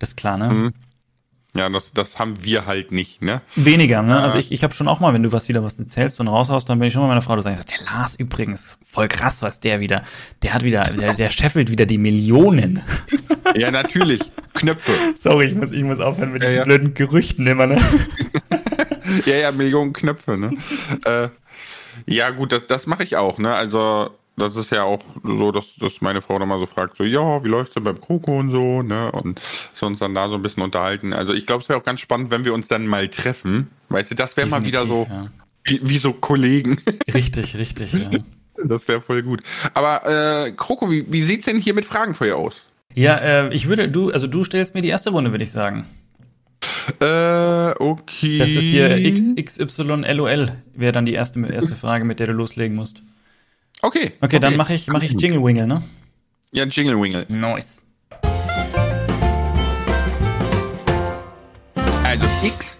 [0.00, 0.50] Das ist klar, ne?
[0.50, 0.72] Mhm.
[1.54, 3.42] Ja, das, das haben wir halt nicht, ne?
[3.56, 4.20] Weniger, ne?
[4.20, 6.68] Also ich, ich habe schon auch mal, wenn du was wieder was erzählst und raushaust,
[6.68, 9.58] dann bin ich schon mal meiner Frau, du sagst, der Lars übrigens, voll krass, was
[9.58, 10.04] der wieder,
[10.42, 12.82] der hat wieder, der, der scheffelt wieder die Millionen.
[13.56, 14.20] Ja, natürlich.
[14.54, 14.92] Knöpfe.
[15.16, 16.64] Sorry, ich muss, ich muss aufhören mit ja, diesen ja.
[16.64, 17.80] blöden Gerüchten immer, ne?
[19.26, 20.52] ja, ja, Millionen Knöpfe, ne?
[21.04, 21.28] äh,
[22.06, 23.52] ja, gut, das, das mache ich auch, ne?
[23.52, 24.10] Also
[24.40, 27.44] das ist ja auch so, dass, dass meine Frau dann mal so fragt, so, ja,
[27.44, 29.12] wie läuft's denn beim Kroko und so, ne?
[29.12, 29.40] Und
[29.74, 31.12] so uns dann da so ein bisschen unterhalten.
[31.12, 33.68] Also ich glaube, es wäre auch ganz spannend, wenn wir uns dann mal treffen.
[33.88, 35.28] Weißt du, das wäre mal wieder so ja.
[35.64, 36.80] wie, wie, so Kollegen.
[37.14, 38.10] Richtig, richtig, ja.
[38.64, 39.40] Das wäre voll gut.
[39.74, 42.62] Aber äh, Kroko, wie, wie sieht's denn hier mit Fragenfeuer aus?
[42.94, 45.86] Ja, äh, ich würde, du, also du stellst mir die erste Runde, würde ich sagen.
[47.00, 48.38] Äh, okay.
[48.38, 53.02] Das ist hier XXYLOL, wäre dann die erste, erste Frage, mit der du loslegen musst.
[53.82, 54.06] Okay.
[54.06, 54.38] Okay, okay.
[54.38, 55.82] dann mache ich, mach ich Jingle Wingle, ne?
[56.52, 57.24] Ja, Jingle Wingle.
[57.28, 57.82] Nice.
[62.04, 62.26] Also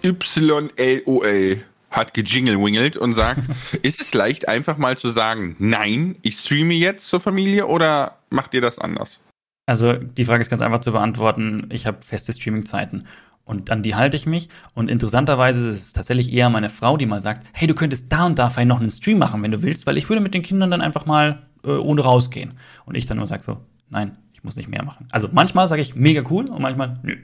[0.03, 3.43] XYLOL hat gejinglewingelt und sagt,
[3.83, 8.55] ist es leicht einfach mal zu sagen, nein, ich streame jetzt zur Familie oder macht
[8.55, 9.21] ihr das anders?
[9.67, 11.69] Also die Frage ist ganz einfach zu beantworten.
[11.71, 13.07] Ich habe feste Streaming-Zeiten
[13.45, 14.49] und an die halte ich mich.
[14.75, 18.27] Und interessanterweise ist es tatsächlich eher meine Frau, die mal sagt, hey, du könntest da
[18.27, 20.43] und da vielleicht noch einen Stream machen, wenn du willst, weil ich würde mit den
[20.43, 22.55] Kindern dann einfach mal äh, ohne rausgehen.
[22.85, 25.09] Und ich dann nur sage so, nein, ich muss nicht mehr machen.
[25.11, 27.17] Also manchmal sage ich mega cool und manchmal nö.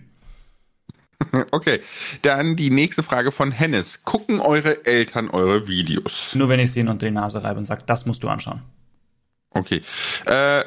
[1.51, 1.81] Okay,
[2.23, 4.03] dann die nächste Frage von Hennes.
[4.05, 6.35] Gucken eure Eltern eure Videos?
[6.35, 8.63] Nur wenn ich sie unter die Nase reibe und sage, das musst du anschauen.
[9.51, 9.81] Okay.
[10.27, 10.65] Äh,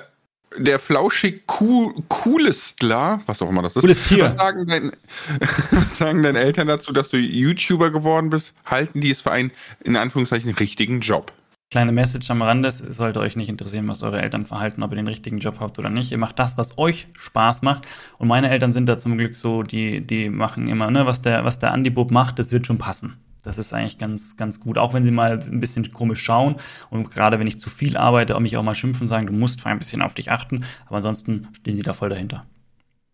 [0.57, 3.81] der flauschig cool, coolestler, was auch immer das ist.
[3.81, 4.25] Cooles Tier.
[4.25, 4.91] Was sagen, dein,
[5.71, 8.53] was sagen deine Eltern dazu, dass du YouTuber geworden bist?
[8.65, 9.51] Halten die es für einen,
[9.83, 11.31] in Anführungszeichen, richtigen Job?
[11.71, 14.95] Kleine Message am Rande, es sollte euch nicht interessieren, was eure Eltern verhalten, ob ihr
[14.95, 16.11] den richtigen Job habt oder nicht.
[16.11, 17.87] Ihr macht das, was euch Spaß macht.
[18.17, 21.45] Und meine Eltern sind da zum Glück so, die, die machen immer, ne, was der,
[21.45, 23.17] was der Andi-Bub macht, das wird schon passen.
[23.49, 24.77] Das ist eigentlich ganz, ganz gut.
[24.77, 26.57] Auch wenn sie mal ein bisschen komisch schauen
[26.91, 29.65] und gerade wenn ich zu viel arbeite, auch mich auch mal schimpfen, sagen, du musst
[29.65, 30.65] ein bisschen auf dich achten.
[30.85, 32.45] Aber ansonsten stehen die da voll dahinter.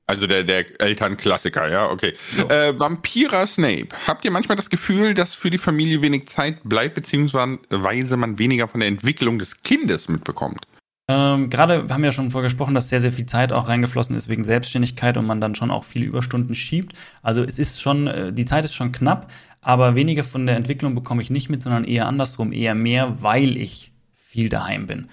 [0.08, 2.16] Also der, der Elternklassiker, ja, okay.
[2.50, 3.88] Äh, Vampira Snape.
[4.06, 8.68] Habt ihr manchmal das Gefühl, dass für die Familie wenig Zeit bleibt, beziehungsweise man weniger
[8.68, 10.68] von der Entwicklung des Kindes mitbekommt?
[11.08, 14.28] Ähm, Gerade haben wir ja schon vorgesprochen, dass sehr, sehr viel Zeit auch reingeflossen ist
[14.28, 16.94] wegen Selbstständigkeit und man dann schon auch viele Überstunden schiebt.
[17.22, 19.32] Also es ist schon, äh, die Zeit ist schon knapp,
[19.66, 23.58] aber weniger von der Entwicklung bekomme ich nicht mit, sondern eher andersrum, eher mehr, weil
[23.58, 25.10] ich viel daheim bin.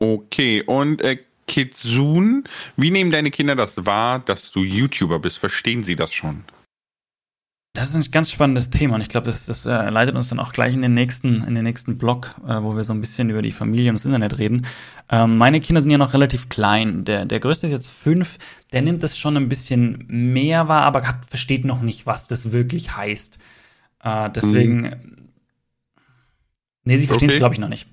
[0.00, 2.42] Okay, und äh, Kitsune,
[2.76, 5.38] wie nehmen deine Kinder das wahr, dass du YouTuber bist?
[5.38, 6.42] Verstehen sie das schon?
[7.72, 10.40] Das ist ein ganz spannendes Thema und ich glaube, das, das äh, leitet uns dann
[10.40, 13.30] auch gleich in den nächsten, in den nächsten Blog, äh, wo wir so ein bisschen
[13.30, 14.66] über die Familie und das Internet reden.
[15.08, 17.04] Ähm, meine Kinder sind ja noch relativ klein.
[17.04, 18.38] Der, der größte ist jetzt fünf,
[18.72, 22.50] der nimmt das schon ein bisschen mehr wahr, aber hat, versteht noch nicht, was das
[22.50, 23.38] wirklich heißt.
[24.02, 24.80] Äh, deswegen.
[24.80, 25.28] Mhm.
[26.82, 27.38] Nee, sie verstehen es, okay.
[27.38, 27.86] glaube ich, noch nicht.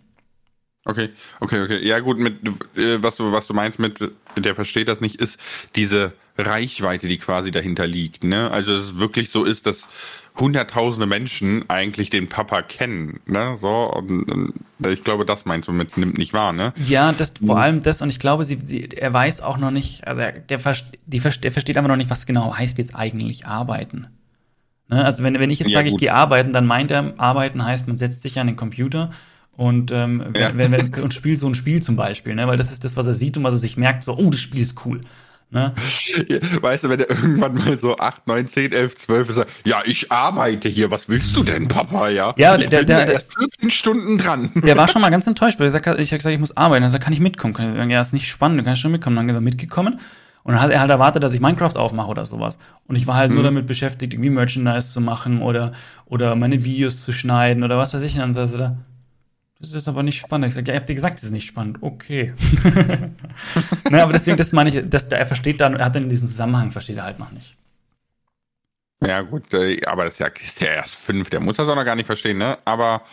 [0.87, 1.09] Okay,
[1.41, 1.85] okay, okay.
[1.85, 2.35] Ja, gut, mit
[2.77, 3.99] äh, was du, was du meinst mit,
[4.37, 5.37] der versteht das nicht, ist
[5.75, 8.23] diese Reichweite, die quasi dahinter liegt.
[8.23, 8.49] Ne?
[8.49, 9.85] Also es ist wirklich so ist, dass
[10.37, 13.19] hunderttausende Menschen eigentlich den Papa kennen.
[13.25, 13.57] Ne?
[13.59, 14.53] So, und, und
[14.87, 16.73] ich glaube, das meinst du mit nimmt nicht wahr, ne?
[16.85, 20.07] Ja, das vor allem das, und ich glaube, sie, sie er weiß auch noch nicht,
[20.07, 20.59] also er, der,
[21.05, 24.07] die, der versteht einfach noch nicht, was genau heißt jetzt eigentlich arbeiten.
[24.87, 25.03] Ne?
[25.03, 27.87] Also wenn, wenn ich jetzt ja, sage, ich gehe arbeiten, dann meint er, arbeiten heißt,
[27.89, 29.11] man setzt sich an den Computer
[29.57, 30.51] und, ähm, ja.
[30.53, 32.47] wenn, wenn, und spielt so ein Spiel zum Beispiel, ne?
[32.47, 34.39] weil das ist das, was er sieht und was er sich merkt, so, oh, das
[34.39, 35.01] Spiel ist cool.
[35.49, 35.73] Ne?
[36.61, 40.11] Weißt du, wenn er irgendwann mal so 8, 9, 10, 11, 12 ist, ja, ich
[40.11, 42.33] arbeite hier, was willst du denn, Papa, ja?
[42.37, 44.51] Ja, ich der, bin der, ja erst 14 Stunden dran.
[44.55, 46.83] Der war schon mal ganz enttäuscht, weil ich, gesagt, ich habe gesagt, ich muss arbeiten.
[46.83, 47.53] Er sagt, kann ich mitkommen?
[47.53, 49.15] Kann ich ja, ist nicht spannend, du kannst schon mitkommen.
[49.15, 50.01] Dann hat er mitgekommen.
[50.43, 52.59] Und dann hat er halt erwartet, dass ich Minecraft aufmache oder sowas.
[52.87, 53.35] Und ich war halt mhm.
[53.35, 55.71] nur damit beschäftigt, irgendwie Merchandise zu machen oder,
[56.05, 58.13] oder meine Videos zu schneiden oder was weiß ich.
[58.15, 58.77] Und dann saß er da,
[59.59, 60.47] das ist aber nicht spannend.
[60.47, 61.79] Ich sage, ja, ihr habt dir gesagt, das ist nicht spannend.
[61.81, 62.33] Okay.
[63.89, 66.27] ne, aber deswegen, das meine ich, dass er versteht dann, er hat dann in diesem
[66.27, 67.55] Zusammenhang, versteht er halt noch nicht.
[69.05, 71.75] Ja, gut, äh, aber das ist ja, ist ja erst fünf, der muss das auch
[71.75, 72.57] noch gar nicht verstehen, ne?
[72.65, 73.03] Aber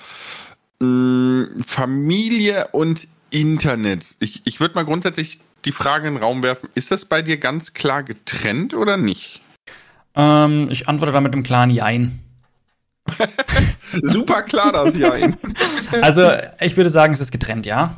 [0.80, 4.16] mh, mm, Familie und Internet.
[4.20, 7.38] Ich, ich würde mal grundsätzlich die Frage in den Raum werfen, ist das bei dir
[7.38, 9.40] ganz klar getrennt oder nicht?
[10.14, 12.20] Ähm, ich antworte da mit einem klaren Jein.
[14.02, 15.36] Super klar das Jein.
[16.02, 17.96] also ich würde sagen, es ist getrennt, ja.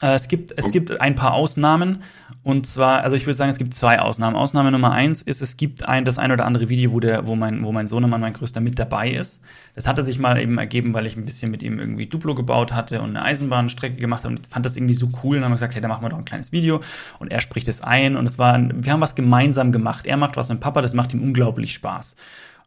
[0.00, 2.02] Äh, es gibt, es gibt ein paar Ausnahmen.
[2.44, 4.36] Und zwar, also ich würde sagen, es gibt zwei Ausnahmen.
[4.36, 7.34] Ausnahme Nummer eins ist, es gibt ein, das ein oder andere Video, wo, der, wo,
[7.34, 9.42] mein, wo mein Sohnemann, mein Größter, mit dabei ist.
[9.74, 12.72] Das hatte sich mal eben ergeben, weil ich ein bisschen mit ihm irgendwie Duplo gebaut
[12.72, 15.36] hatte und eine Eisenbahnstrecke gemacht habe und fand das irgendwie so cool.
[15.36, 16.80] Und dann haben wir gesagt, hey, da machen wir doch ein kleines Video.
[17.18, 18.16] Und er spricht es ein.
[18.16, 20.06] Und es war, wir haben was gemeinsam gemacht.
[20.06, 22.16] Er macht was mit Papa, das macht ihm unglaublich Spaß.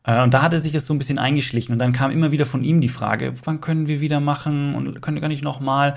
[0.03, 1.73] Äh, und da hatte sich das so ein bisschen eingeschlichen.
[1.73, 5.01] Und dann kam immer wieder von ihm die Frage, wann können wir wieder machen und
[5.01, 5.95] können wir gar nicht nochmal?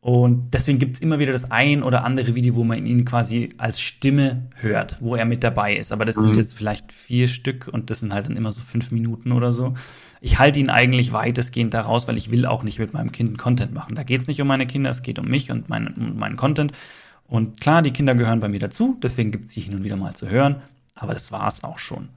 [0.00, 3.50] Und deswegen gibt es immer wieder das ein oder andere Video, wo man ihn quasi
[3.58, 5.92] als Stimme hört, wo er mit dabei ist.
[5.92, 6.22] Aber das mhm.
[6.22, 9.52] sind jetzt vielleicht vier Stück und das sind halt dann immer so fünf Minuten oder
[9.52, 9.74] so.
[10.20, 13.74] Ich halte ihn eigentlich weitestgehend daraus, weil ich will auch nicht mit meinem Kind Content
[13.74, 13.96] machen.
[13.96, 16.36] Da geht es nicht um meine Kinder, es geht um mich und mein, um meinen
[16.36, 16.72] Content.
[17.26, 19.96] Und klar, die Kinder gehören bei mir dazu, deswegen gibt es sie hin und wieder
[19.96, 20.56] mal zu hören.
[20.94, 22.08] Aber das war es auch schon.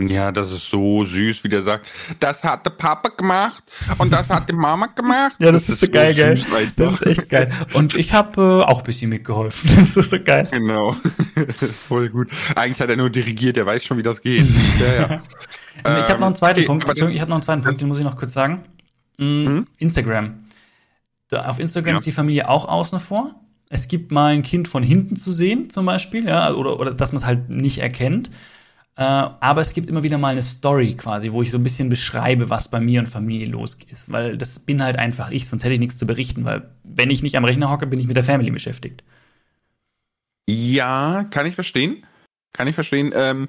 [0.00, 1.86] Ja, das ist so süß, wie der sagt,
[2.18, 3.62] das hat der Papa gemacht
[3.98, 5.36] und das hat die Mama gemacht.
[5.38, 6.44] ja, das, das ist so geil, geil.
[6.74, 7.52] Das ist echt geil.
[7.74, 9.70] Und ich habe äh, auch ein bisschen mitgeholfen.
[9.76, 10.48] Das ist so geil.
[10.50, 10.96] Genau.
[11.88, 12.28] Voll gut.
[12.56, 14.46] Eigentlich hat er nur dirigiert, er weiß schon, wie das geht.
[14.80, 15.20] ja, ja.
[15.76, 17.12] ich habe noch einen zweiten ähm, okay, Punkt.
[17.12, 18.64] Ich habe noch einen zweiten Punkt, den muss ich noch kurz sagen.
[19.18, 19.66] Mm, mhm.
[19.78, 20.46] Instagram.
[21.28, 21.96] Da, auf Instagram ja.
[21.98, 23.36] ist die Familie auch außen vor.
[23.70, 27.12] Es gibt mal ein Kind von hinten zu sehen, zum Beispiel, ja, oder, oder dass
[27.12, 28.30] man es halt nicht erkennt.
[28.96, 31.88] Äh, aber es gibt immer wieder mal eine Story quasi, wo ich so ein bisschen
[31.88, 34.10] beschreibe, was bei mir und Familie los ist.
[34.12, 36.44] Weil das bin halt einfach ich, sonst hätte ich nichts zu berichten.
[36.44, 39.02] Weil wenn ich nicht am Rechner hocke, bin ich mit der Family beschäftigt.
[40.48, 42.06] Ja, kann ich verstehen.
[42.52, 43.12] Kann ich verstehen.
[43.14, 43.48] Ähm,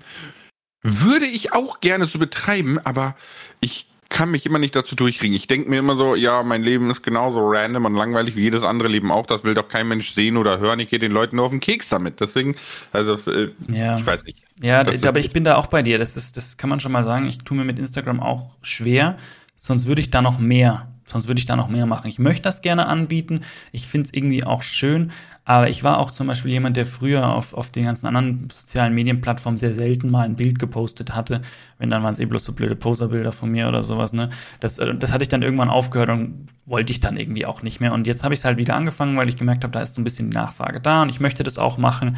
[0.82, 3.16] würde ich auch gerne so betreiben, aber
[3.60, 5.36] ich kann mich immer nicht dazu durchringen.
[5.36, 8.64] Ich denke mir immer so, ja, mein Leben ist genauso random und langweilig wie jedes
[8.64, 9.26] andere Leben auch.
[9.26, 10.80] Das will doch kein Mensch sehen oder hören.
[10.80, 12.20] Ich gehe den Leuten nur auf den Keks damit.
[12.20, 12.56] Deswegen,
[12.94, 13.98] also, äh, ja.
[13.98, 14.44] ich weiß nicht.
[14.62, 15.98] Ja, aber ich bin da auch bei dir.
[15.98, 17.28] Das, ist, das kann man schon mal sagen.
[17.28, 19.18] Ich tue mir mit Instagram auch schwer.
[19.58, 22.08] Sonst würde ich da noch mehr sonst würde ich da noch mehr machen.
[22.08, 23.42] Ich möchte das gerne anbieten.
[23.72, 25.12] Ich finde es irgendwie auch schön.
[25.48, 28.96] Aber ich war auch zum Beispiel jemand, der früher auf, auf den ganzen anderen sozialen
[28.96, 31.44] Medienplattformen sehr selten mal ein Bild gepostet hatte.
[31.78, 34.12] Wenn, dann waren es eh bloß so blöde Poserbilder von mir oder sowas.
[34.12, 34.32] Ne?
[34.60, 37.80] Das, äh, das hatte ich dann irgendwann aufgehört und wollte ich dann irgendwie auch nicht
[37.80, 37.94] mehr.
[37.94, 40.02] Und jetzt habe ich es halt wieder angefangen, weil ich gemerkt habe, da ist so
[40.02, 42.18] ein bisschen die Nachfrage da und ich möchte das auch machen.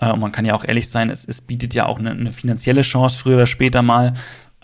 [0.00, 2.32] Äh, und man kann ja auch ehrlich sein, es, es bietet ja auch eine, eine
[2.32, 4.14] finanzielle Chance früher oder später mal.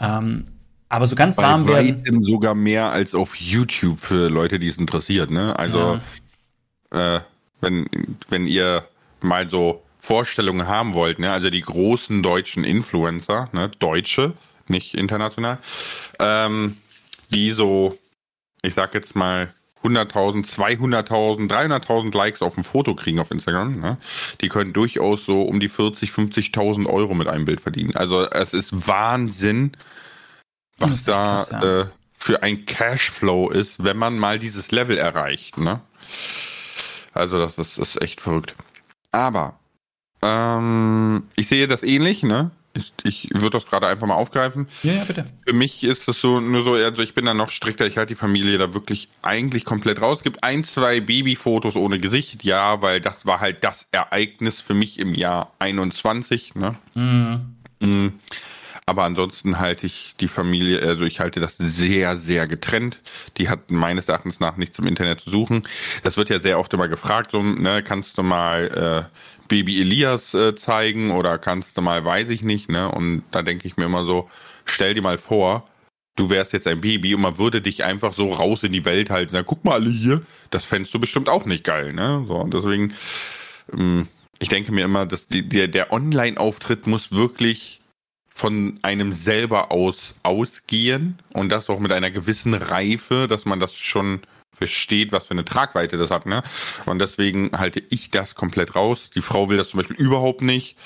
[0.01, 0.47] Ähm,
[0.89, 2.03] aber so ganz warm werden.
[2.25, 5.31] sogar mehr als auf YouTube für Leute, die es interessiert.
[5.31, 5.57] Ne?
[5.57, 6.01] Also
[6.93, 7.17] ja.
[7.17, 7.21] äh,
[7.61, 7.87] wenn
[8.29, 8.87] wenn ihr
[9.21, 11.31] mal so Vorstellungen haben wollt, ne?
[11.31, 13.71] also die großen deutschen Influencer, ne?
[13.79, 14.33] Deutsche,
[14.67, 15.59] nicht international,
[16.19, 16.77] ähm,
[17.31, 17.99] die so,
[18.63, 19.53] ich sag jetzt mal
[19.85, 23.99] 100.000, 200.000, 300.000 Likes auf ein Foto kriegen auf Instagram, ne?
[24.41, 27.95] die können durchaus so um die 40, 50.000 Euro mit einem Bild verdienen.
[27.97, 29.73] Also es ist Wahnsinn,
[30.79, 31.81] was da krass, ja.
[31.81, 35.57] äh, für ein Cashflow ist, wenn man mal dieses Level erreicht.
[35.57, 35.81] Ne?
[37.21, 38.55] Also das ist, das ist echt verrückt.
[39.13, 39.59] Aber
[40.23, 42.51] ähm, ich sehe das ähnlich, ne?
[42.73, 44.69] Ich, ich würde das gerade einfach mal aufgreifen.
[44.85, 45.27] Ja, ja, bitte.
[45.45, 48.15] Für mich ist es so, nur so, also ich bin da noch strikter, ich halte
[48.15, 50.19] die Familie da wirklich eigentlich komplett raus.
[50.19, 54.75] Es gibt ein, zwei Babyfotos ohne Gesicht, ja, weil das war halt das Ereignis für
[54.75, 56.77] mich im Jahr 21, ne?
[56.95, 57.57] Mhm.
[57.81, 58.13] mhm.
[58.87, 63.01] Aber ansonsten halte ich die Familie, also ich halte das sehr, sehr getrennt.
[63.37, 65.63] Die hat meines Erachtens nach nichts im Internet zu suchen.
[66.03, 70.35] Das wird ja sehr oft immer gefragt, so, ne, kannst du mal äh, Baby Elias
[70.35, 72.91] äh, zeigen oder kannst du mal, weiß ich nicht, ne?
[72.91, 74.29] Und da denke ich mir immer so,
[74.65, 75.69] stell dir mal vor,
[76.17, 79.11] du wärst jetzt ein Baby und man würde dich einfach so raus in die Welt
[79.11, 79.33] halten.
[79.35, 82.25] Na, guck mal alle hier, das fändest du bestimmt auch nicht geil, ne?
[82.27, 82.95] So, und deswegen,
[83.73, 84.07] ähm,
[84.39, 87.80] ich denke mir immer, dass die, der, der Online-Auftritt muss wirklich
[88.41, 93.75] von einem selber aus ausgehen und das auch mit einer gewissen Reife, dass man das
[93.75, 96.43] schon versteht, was für eine Tragweite das hat, ne?
[96.87, 99.11] Und deswegen halte ich das komplett raus.
[99.15, 100.79] Die Frau will das zum Beispiel überhaupt nicht,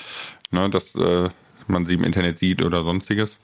[0.51, 1.29] ne, dass äh,
[1.67, 3.39] man sie im Internet sieht oder sonstiges.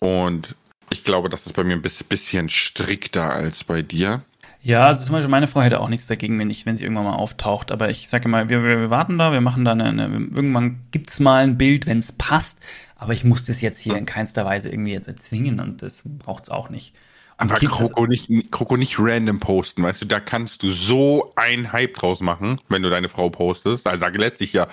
[0.00, 0.56] Und
[0.90, 4.24] ich glaube, das ist bei mir ein bisschen strikter als bei dir.
[4.62, 7.04] Ja, also zum Beispiel meine Frau hätte auch nichts dagegen, wenn, ich, wenn sie irgendwann
[7.04, 7.72] mal auftaucht.
[7.72, 11.18] Aber ich sage mal, wir, wir warten da, wir machen da eine, eine irgendwann gibt's
[11.18, 12.58] mal ein Bild, wenn es passt.
[12.96, 16.50] Aber ich muss das jetzt hier in keinster Weise irgendwie jetzt erzwingen und das braucht's
[16.50, 16.94] auch nicht.
[17.38, 21.72] Und Aber Kroko nicht, Kroko nicht random posten, weißt du, da kannst du so einen
[21.72, 23.86] Hype draus machen, wenn du deine Frau postest.
[23.86, 24.68] Also sage letztlich ja,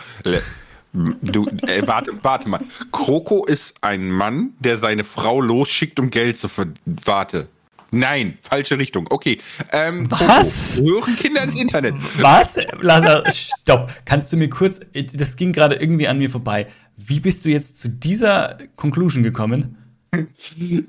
[0.92, 2.62] du, äh, warte, warte mal.
[2.92, 7.00] Kroko ist ein Mann, der seine Frau losschickt, um Geld zu verdienen.
[7.06, 7.48] Warte.
[7.92, 9.08] Nein, falsche Richtung.
[9.10, 9.40] Okay.
[9.72, 10.80] Ähm, Was?
[10.80, 11.96] Hören Kinder ins Internet.
[12.20, 12.58] Was?
[12.82, 13.92] Laser, stopp.
[14.06, 14.80] Kannst du mir kurz,
[15.14, 16.68] das ging gerade irgendwie an mir vorbei.
[16.98, 19.78] Wie bist du jetzt zu dieser Conclusion gekommen?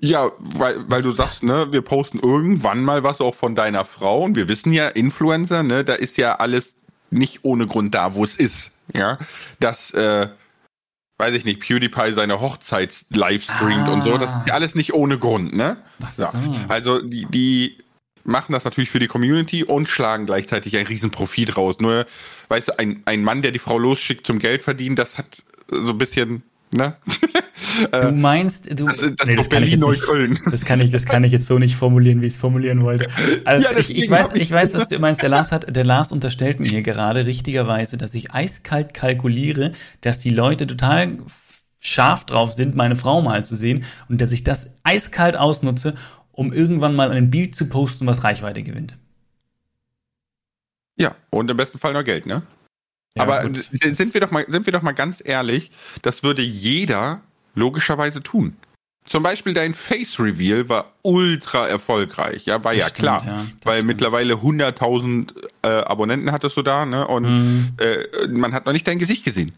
[0.00, 4.24] Ja, weil, weil du sagst, ne, wir posten irgendwann mal was auch von deiner Frau
[4.24, 6.74] und wir wissen ja, Influencer, ne, da ist ja alles
[7.10, 8.70] nicht ohne Grund da, wo es ist.
[8.94, 9.18] Ja,
[9.60, 10.28] dass, äh,
[11.18, 13.92] weiß ich nicht, PewDiePie seine Hochzeit livestreamt ah.
[13.92, 15.76] und so, das ist ja alles nicht ohne Grund, ne?
[16.16, 16.22] So.
[16.22, 16.32] Ja.
[16.68, 17.78] Also die, die
[18.24, 21.76] machen das natürlich für die Community und schlagen gleichzeitig einen riesen Profit raus.
[21.80, 22.06] Nur,
[22.48, 25.90] weißt du, ein, ein Mann, der die Frau losschickt zum Geld verdienen, das hat so
[25.90, 26.96] ein bisschen Ne?
[27.92, 28.86] Du äh, meinst, du.
[28.86, 30.38] Das, das, nee, das Berlin Neukölln.
[30.50, 33.08] Das kann ich, das kann ich jetzt so nicht formulieren, wie ich es formulieren wollte.
[33.44, 35.22] Also ja, ich, ich, weiß, ich weiß, was du meinst.
[35.22, 40.30] Der Lars hat, der Lars unterstellt mir gerade richtigerweise, dass ich eiskalt kalkuliere, dass die
[40.30, 41.18] Leute total
[41.78, 45.94] scharf drauf sind, meine Frau mal zu sehen und dass ich das eiskalt ausnutze,
[46.32, 48.96] um irgendwann mal ein Bild zu posten, was Reichweite gewinnt.
[50.96, 52.42] Ja, und im besten Fall noch Geld, ne?
[53.16, 53.68] Aber gut.
[53.72, 55.70] sind wir doch mal, sind wir doch mal ganz ehrlich,
[56.02, 57.22] das würde jeder
[57.58, 58.56] logischerweise tun.
[59.04, 63.46] Zum Beispiel dein Face Reveal war ultra erfolgreich, ja, war das ja stimmt, klar, ja,
[63.64, 63.88] weil stimmt.
[63.88, 67.72] mittlerweile 100.000 äh, Abonnenten hattest du da, ne, und mhm.
[67.78, 69.52] äh, man hat noch nicht dein Gesicht gesehen.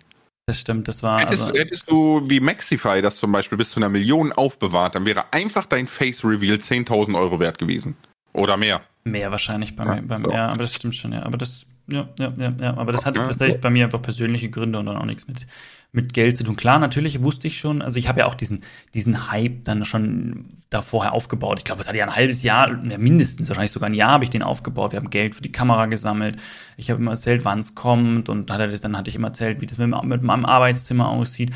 [0.46, 1.20] Das stimmt, das war.
[1.20, 5.04] Hättest, also, hättest du wie Maxify das zum Beispiel bis zu einer Million aufbewahrt, dann
[5.04, 7.96] wäre einfach dein Face Reveal 10.000 Euro wert gewesen.
[8.32, 8.82] Oder mehr.
[9.04, 10.30] Mehr wahrscheinlich bei ja, mir, beim, so.
[10.30, 11.22] ja, aber das stimmt schon, ja.
[11.22, 12.76] Aber das ja, ja, ja, ja.
[12.76, 15.46] Aber das hatte tatsächlich bei mir einfach persönliche Gründe und dann auch nichts mit,
[15.92, 16.56] mit Geld zu tun.
[16.56, 18.62] Klar, natürlich wusste ich schon, also ich habe ja auch diesen,
[18.94, 21.58] diesen Hype dann schon da vorher aufgebaut.
[21.58, 24.30] Ich glaube, es hat ja ein halbes Jahr, mindestens, wahrscheinlich sogar ein Jahr habe ich
[24.30, 24.92] den aufgebaut.
[24.92, 26.36] Wir haben Geld für die Kamera gesammelt.
[26.76, 29.78] Ich habe immer erzählt, wann es kommt und dann hatte ich immer erzählt, wie das
[29.78, 31.50] mit, mit meinem Arbeitszimmer aussieht.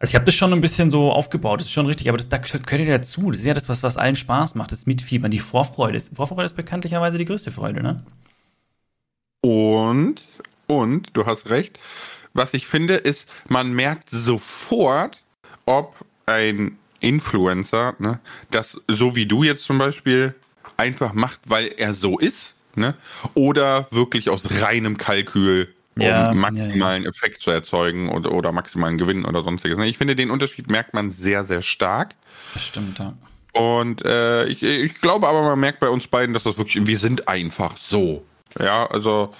[0.00, 2.28] Also ich habe das schon ein bisschen so aufgebaut, das ist schon richtig, aber das
[2.28, 3.30] da gehört ja dazu.
[3.30, 5.98] Das ist ja das, was, was allen Spaß macht, das Mitfiebern, die Vorfreude.
[6.00, 7.96] Vorfreude ist bekanntlicherweise die größte Freude, ne?
[9.40, 10.22] Und,
[10.66, 11.80] und, du hast recht,
[12.38, 15.22] was ich finde, ist, man merkt sofort,
[15.66, 18.20] ob ein Influencer, ne,
[18.50, 20.34] das so wie du jetzt zum Beispiel
[20.76, 22.94] einfach macht, weil er so ist, ne,
[23.34, 27.08] oder wirklich aus reinem Kalkül ja, um maximalen ja, ja.
[27.08, 29.76] Effekt zu erzeugen oder, oder maximalen Gewinn oder sonstiges.
[29.76, 29.88] Ne.
[29.88, 32.14] Ich finde, den Unterschied merkt man sehr, sehr stark.
[32.54, 33.14] Das stimmt, ja.
[33.52, 36.98] Und äh, ich, ich glaube aber, man merkt bei uns beiden, dass das wirklich, wir
[36.98, 38.24] sind einfach so.
[38.60, 39.34] Ja, also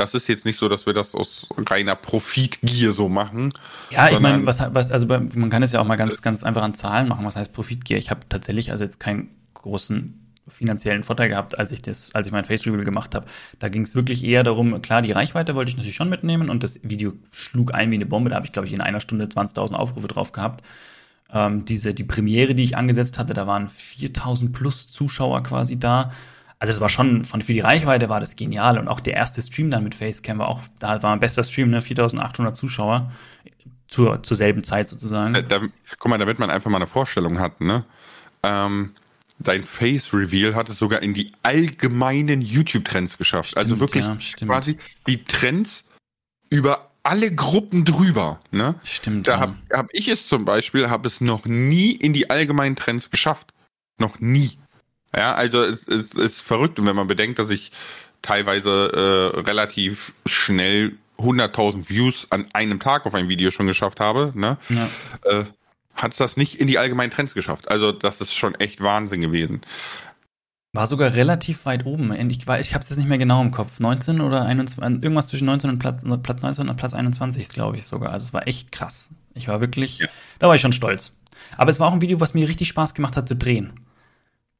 [0.00, 3.50] das ist jetzt nicht so, dass wir das aus reiner Profitgier so machen.
[3.90, 6.62] Ja, ich meine, was, was, also man kann es ja auch mal ganz, ganz einfach
[6.62, 7.24] an Zahlen machen.
[7.26, 7.98] Was heißt Profitgier?
[7.98, 10.16] Ich habe tatsächlich also jetzt keinen großen
[10.48, 13.26] finanziellen Vorteil gehabt, als ich das, als ich mein Face Reveal gemacht habe.
[13.58, 16.64] Da ging es wirklich eher darum, klar, die Reichweite wollte ich natürlich schon mitnehmen und
[16.64, 18.30] das Video schlug ein wie eine Bombe.
[18.30, 20.64] Da habe ich, glaube ich, in einer Stunde 20.000 Aufrufe drauf gehabt.
[21.32, 26.12] Ähm, diese, die Premiere, die ich angesetzt hatte, da waren 4.000 plus Zuschauer quasi da.
[26.60, 29.40] Also es war schon, von, für die Reichweite war das genial und auch der erste
[29.40, 33.10] Stream dann mit Facecam war auch, da war ein bester Stream, ne, 4800 Zuschauer
[33.88, 35.32] zur, zur selben Zeit sozusagen.
[35.34, 35.60] Da, da,
[35.98, 37.84] guck mal, damit man einfach mal eine Vorstellung hat, ne,
[38.42, 38.94] ähm,
[39.38, 43.56] dein Face Reveal hat es sogar in die allgemeinen YouTube-Trends geschafft.
[43.56, 45.82] Also stimmt, also wirklich ja, quasi die Trends
[46.50, 48.40] über alle Gruppen drüber.
[48.50, 48.74] Ne?
[48.84, 49.28] Stimmt.
[49.28, 53.10] Da habe hab ich es zum Beispiel, habe es noch nie in die allgemeinen Trends
[53.10, 53.54] geschafft.
[53.98, 54.58] Noch nie.
[55.16, 57.72] Ja, also es, es ist verrückt und wenn man bedenkt, dass ich
[58.22, 64.32] teilweise äh, relativ schnell 100.000 Views an einem Tag auf ein Video schon geschafft habe,
[64.34, 64.88] ne, ja.
[65.24, 65.44] äh,
[65.94, 67.68] hat es das nicht in die allgemeinen Trends geschafft.
[67.68, 69.60] Also das ist schon echt Wahnsinn gewesen.
[70.72, 72.12] War sogar relativ weit oben.
[72.30, 73.80] Ich, war, ich habe es jetzt nicht mehr genau im Kopf.
[73.80, 77.86] 19 oder 21, irgendwas zwischen 19 und Platz, Platz 19 und Platz 21, glaube ich
[77.86, 78.12] sogar.
[78.12, 79.10] Also es war echt krass.
[79.34, 80.06] Ich war wirklich, ja.
[80.38, 81.12] da war ich schon stolz.
[81.56, 83.72] Aber es war auch ein Video, was mir richtig Spaß gemacht hat zu drehen.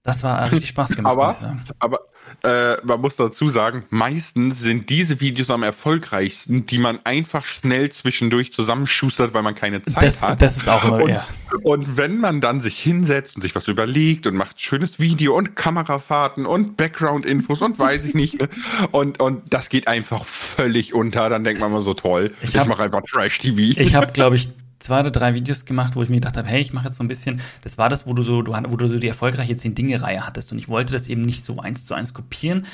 [0.02, 1.12] Das war richtig Spaß gemacht.
[1.12, 1.36] aber
[1.78, 2.00] aber
[2.42, 7.90] äh, man muss dazu sagen, meistens sind diese Videos am erfolgreichsten, die man einfach schnell
[7.90, 10.40] zwischendurch zusammenschustert, weil man keine Zeit das, hat.
[10.40, 11.26] Das ist auch immer, und, ja.
[11.62, 15.54] Und wenn man dann sich hinsetzt und sich was überlegt und macht schönes Video und
[15.54, 18.48] Kamerafahrten und Background-Infos und weiß ich nicht, ne?
[18.92, 22.64] und, und das geht einfach völlig unter, dann denkt man mal so toll, ich, ich
[22.64, 23.78] mache einfach Trash-TV.
[23.78, 24.48] Ich habe, glaube ich,
[24.80, 27.04] zwei oder drei Videos gemacht, wo ich mir gedacht habe, hey, ich mache jetzt so
[27.04, 29.74] ein bisschen, das war das, wo du so, du, wo du so die erfolgreiche zehn
[29.74, 32.66] Dinge-Reihe hattest und ich wollte das eben nicht so eins zu eins kopieren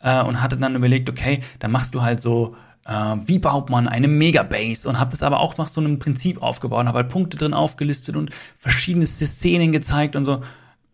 [0.00, 3.88] äh, und hatte dann überlegt, okay, dann machst du halt so, äh, wie baut man
[3.88, 7.08] eine Megabase und habe das aber auch nach so einem Prinzip aufgebaut und habe halt
[7.08, 10.42] Punkte drin aufgelistet und verschiedene Szenen gezeigt und so.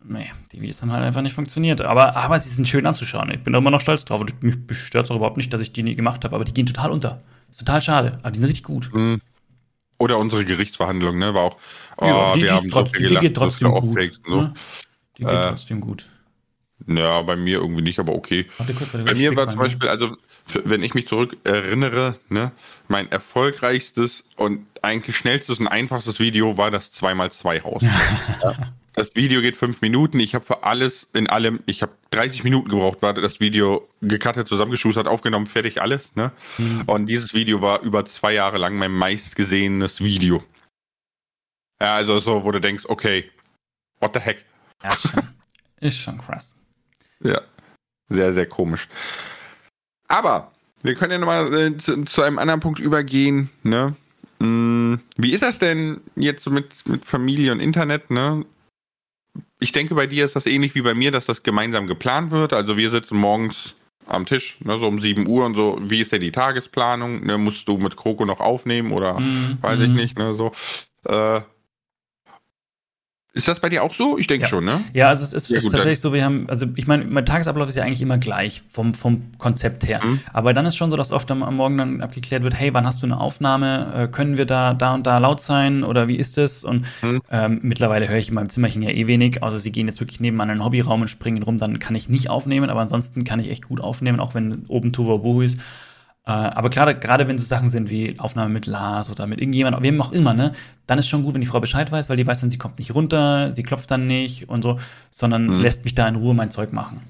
[0.01, 1.81] Nee, die Videos haben halt einfach nicht funktioniert.
[1.81, 3.31] Aber, aber sie sind schön anzuschauen.
[3.31, 4.21] Ich bin da immer noch stolz drauf.
[4.21, 6.35] Und mich stört es auch überhaupt nicht, dass ich die nie gemacht habe.
[6.35, 7.21] Aber die gehen total unter.
[7.51, 8.19] Ist total schade.
[8.21, 8.89] Aber die sind richtig gut.
[8.93, 9.19] Mhm.
[9.99, 11.33] Oder unsere Gerichtsverhandlung, ne?
[11.33, 11.57] War auch,
[11.97, 14.27] oh, ja, die, wir die haben trotzdem, so viel gelacht, die geht trotzdem gut.
[14.27, 14.53] Ne?
[15.17, 16.09] Die geht äh, trotzdem gut.
[16.87, 18.47] Ja, bei mir irgendwie nicht, aber okay.
[18.57, 20.15] Warte kurz, warte, bei mir war zum Beispiel, also
[20.63, 22.51] wenn ich mich zurück erinnere, ne,
[22.87, 27.81] mein erfolgreichstes und eigentlich schnellstes und einfachstes Video war das 2x2 Haus.
[28.43, 28.73] ja.
[28.99, 30.19] Das Video geht fünf Minuten.
[30.19, 34.49] Ich habe für alles in allem, ich habe 30 Minuten gebraucht, war das Video gecuttet,
[34.49, 36.13] zusammengeschustert, aufgenommen, fertig, alles.
[36.17, 36.33] Ne?
[36.57, 36.81] Mhm.
[36.85, 40.43] Und dieses Video war über zwei Jahre lang mein meistgesehenes Video.
[41.81, 43.31] Ja, also so, wo du denkst, okay,
[44.01, 44.43] what the heck?
[44.83, 45.23] Ja, ist, schon,
[45.79, 46.53] ist schon krass.
[47.23, 47.39] Ja,
[48.09, 48.89] sehr, sehr komisch.
[50.09, 50.51] Aber
[50.83, 53.49] wir können ja nochmal äh, zu, zu, einem anderen Punkt übergehen.
[53.63, 53.95] Ne?
[54.41, 58.11] Hm, wie ist das denn jetzt so mit, mit Familie und Internet?
[58.11, 58.43] Ne?
[59.59, 62.53] Ich denke, bei dir ist das ähnlich wie bei mir, dass das gemeinsam geplant wird.
[62.53, 65.77] Also wir sitzen morgens am Tisch, ne, so um 7 Uhr und so.
[65.81, 67.25] Wie ist denn die Tagesplanung?
[67.25, 69.81] Ne, musst du mit Kroko noch aufnehmen oder mm, weiß mm.
[69.81, 69.95] ich mhm.
[69.95, 70.17] nicht?
[70.17, 70.51] Ne, so.
[71.05, 71.41] Äh,
[73.31, 74.17] ist das bei dir auch so?
[74.17, 74.49] Ich denke ja.
[74.49, 74.81] schon, ne?
[74.93, 77.75] Ja, also es ist, ist tatsächlich so, wir haben, also ich meine, mein Tagesablauf ist
[77.75, 80.01] ja eigentlich immer gleich vom, vom Konzept her.
[80.03, 80.19] Mhm.
[80.33, 82.87] Aber dann ist schon so, dass oft am, am, Morgen dann abgeklärt wird, hey, wann
[82.87, 83.93] hast du eine Aufnahme?
[83.95, 86.63] Äh, können wir da, da und da laut sein oder wie ist es?
[86.63, 87.21] Und mhm.
[87.29, 89.43] ähm, mittlerweile höre ich in meinem Zimmerchen ja eh wenig.
[89.43, 92.09] Also sie gehen jetzt wirklich nebenan in einen Hobbyraum und springen rum, dann kann ich
[92.09, 95.59] nicht aufnehmen, aber ansonsten kann ich echt gut aufnehmen, auch wenn oben Tuvabu ist.
[96.25, 99.81] Äh, aber klar, gerade wenn so Sachen sind wie Aufnahme mit Lars oder mit irgendjemand,
[99.81, 100.53] wem auch immer, ne,
[100.85, 102.79] dann ist schon gut, wenn die Frau Bescheid weiß, weil die weiß dann, sie kommt
[102.79, 104.79] nicht runter, sie klopft dann nicht und so,
[105.11, 105.61] sondern mhm.
[105.61, 107.01] lässt mich da in Ruhe mein Zeug machen.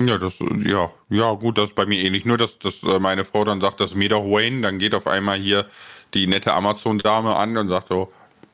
[0.00, 0.34] Ja, das,
[0.64, 2.24] ja, ja, gut, das ist bei mir ähnlich.
[2.24, 4.94] Nur, dass, dass äh, meine Frau dann sagt, das ist mir doch Wayne, dann geht
[4.94, 5.66] auf einmal hier
[6.14, 8.12] die nette Amazon-Dame an und sagt so,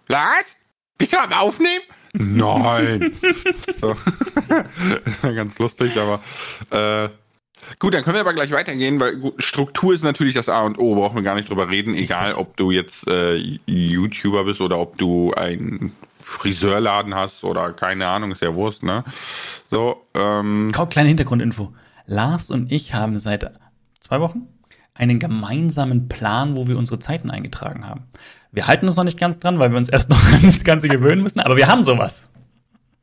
[0.09, 0.57] Lars,
[0.97, 1.84] bist du am Aufnehmen?
[2.14, 3.18] Nein.
[3.80, 3.95] so.
[5.22, 6.22] Ganz lustig, aber
[6.70, 7.11] äh,
[7.79, 10.95] Gut, dann können wir aber gleich weitergehen, weil Struktur ist natürlich das A und O,
[10.95, 13.37] brauchen wir gar nicht drüber reden, egal ob du jetzt äh,
[13.67, 19.05] YouTuber bist oder ob du einen Friseurladen hast oder keine Ahnung, ist ja Wurst, ne?
[19.71, 20.73] So, ähm.
[20.91, 21.73] Kleine Hintergrundinfo.
[22.07, 23.51] Lars und ich haben seit
[24.01, 24.49] zwei Wochen
[24.95, 28.05] einen gemeinsamen Plan, wo wir unsere Zeiten eingetragen haben.
[28.53, 30.89] Wir halten uns noch nicht ganz dran, weil wir uns erst noch an das Ganze
[30.89, 32.25] gewöhnen müssen, aber wir haben sowas.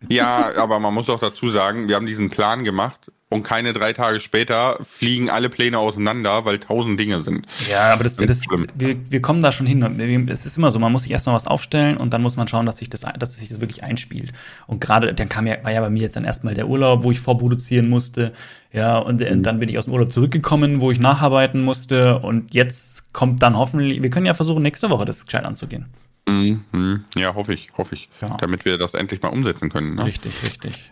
[0.09, 3.93] Ja, aber man muss auch dazu sagen, wir haben diesen Plan gemacht und keine drei
[3.93, 7.45] Tage später fliegen alle Pläne auseinander, weil tausend Dinge sind.
[7.69, 8.41] Ja, aber das, das,
[8.75, 10.27] wir, wir kommen da schon hin.
[10.27, 12.65] Es ist immer so, man muss sich erstmal was aufstellen und dann muss man schauen,
[12.65, 14.33] dass sich das, dass sich das wirklich einspielt.
[14.67, 17.11] Und gerade, dann kam ja, war ja bei mir jetzt dann erstmal der Urlaub, wo
[17.11, 18.33] ich vorproduzieren musste.
[18.73, 19.43] Ja, und mhm.
[19.43, 22.19] dann bin ich aus dem Urlaub zurückgekommen, wo ich nacharbeiten musste.
[22.19, 25.85] Und jetzt kommt dann hoffentlich, wir können ja versuchen, nächste Woche das gescheit anzugehen.
[26.27, 28.09] Mhm, ja, hoffe ich, hoffe ich.
[28.19, 28.37] Genau.
[28.37, 29.95] Damit wir das endlich mal umsetzen können.
[29.95, 30.05] Ne?
[30.05, 30.91] Richtig, richtig.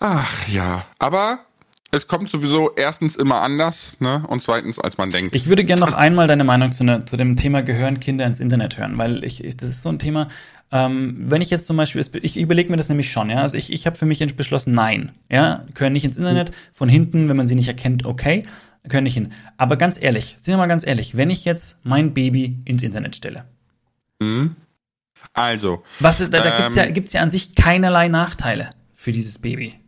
[0.00, 1.40] Ach ja, aber
[1.90, 4.24] es kommt sowieso erstens immer anders, ne?
[4.28, 5.34] Und zweitens, als man denkt.
[5.34, 8.40] Ich würde gerne noch einmal deine Meinung zu, ne, zu, dem Thema Gehören Kinder ins
[8.40, 10.28] Internet hören, weil ich, ich das ist so ein Thema.
[10.70, 13.40] Ähm, wenn ich jetzt zum Beispiel, ich überlege mir das nämlich schon, ja.
[13.40, 16.52] Also ich, ich habe für mich beschlossen, nein, ja, gehören nicht ins Internet.
[16.72, 18.44] Von hinten, wenn man sie nicht erkennt, okay,
[18.84, 19.32] gehören nicht hin.
[19.56, 23.16] Aber ganz ehrlich, sind wir mal ganz ehrlich, wenn ich jetzt mein Baby ins Internet
[23.16, 23.44] stelle.
[24.18, 24.56] Mhm.
[25.32, 25.84] Also.
[26.00, 29.38] Was ist, da, da ähm, gibt's ja, gibt's ja an sich keinerlei Nachteile für dieses
[29.38, 29.78] Baby.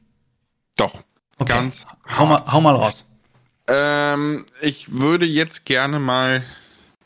[0.77, 1.03] Doch.
[1.39, 1.53] Okay.
[1.53, 1.87] Ganz
[2.19, 3.07] hau, mal, hau mal raus.
[3.67, 6.45] Ähm, ich würde jetzt gerne mal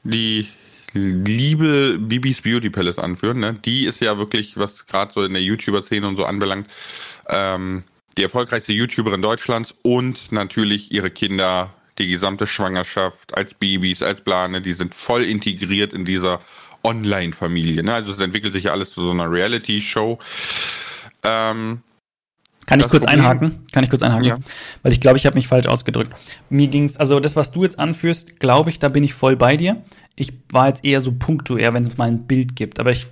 [0.02, 0.48] die
[0.92, 3.40] liebe Bibis Beauty Palace anführen.
[3.40, 3.54] Ne?
[3.64, 6.68] Die ist ja wirklich, was gerade so in der YouTuber-Szene und so anbelangt,
[7.28, 7.84] ähm,
[8.16, 14.60] die erfolgreichste YouTuberin Deutschlands und natürlich ihre Kinder, die gesamte Schwangerschaft als Babys, als Plane,
[14.60, 16.40] die sind voll integriert in dieser
[16.84, 17.82] Online-Familie.
[17.82, 17.94] Ne?
[17.94, 20.18] Also es entwickelt sich ja alles zu so einer Reality-Show.
[21.24, 21.80] Ähm,
[22.66, 23.66] kann ich kurz Problem, einhaken?
[23.72, 24.24] Kann ich kurz einhaken?
[24.24, 24.38] Ja.
[24.82, 26.12] Weil ich glaube, ich habe mich falsch ausgedrückt.
[26.48, 29.36] Mir ging es, also das, was du jetzt anführst, glaube ich, da bin ich voll
[29.36, 29.82] bei dir.
[30.16, 32.80] Ich war jetzt eher so punktuell, wenn es mal ein Bild gibt.
[32.80, 33.06] Aber ich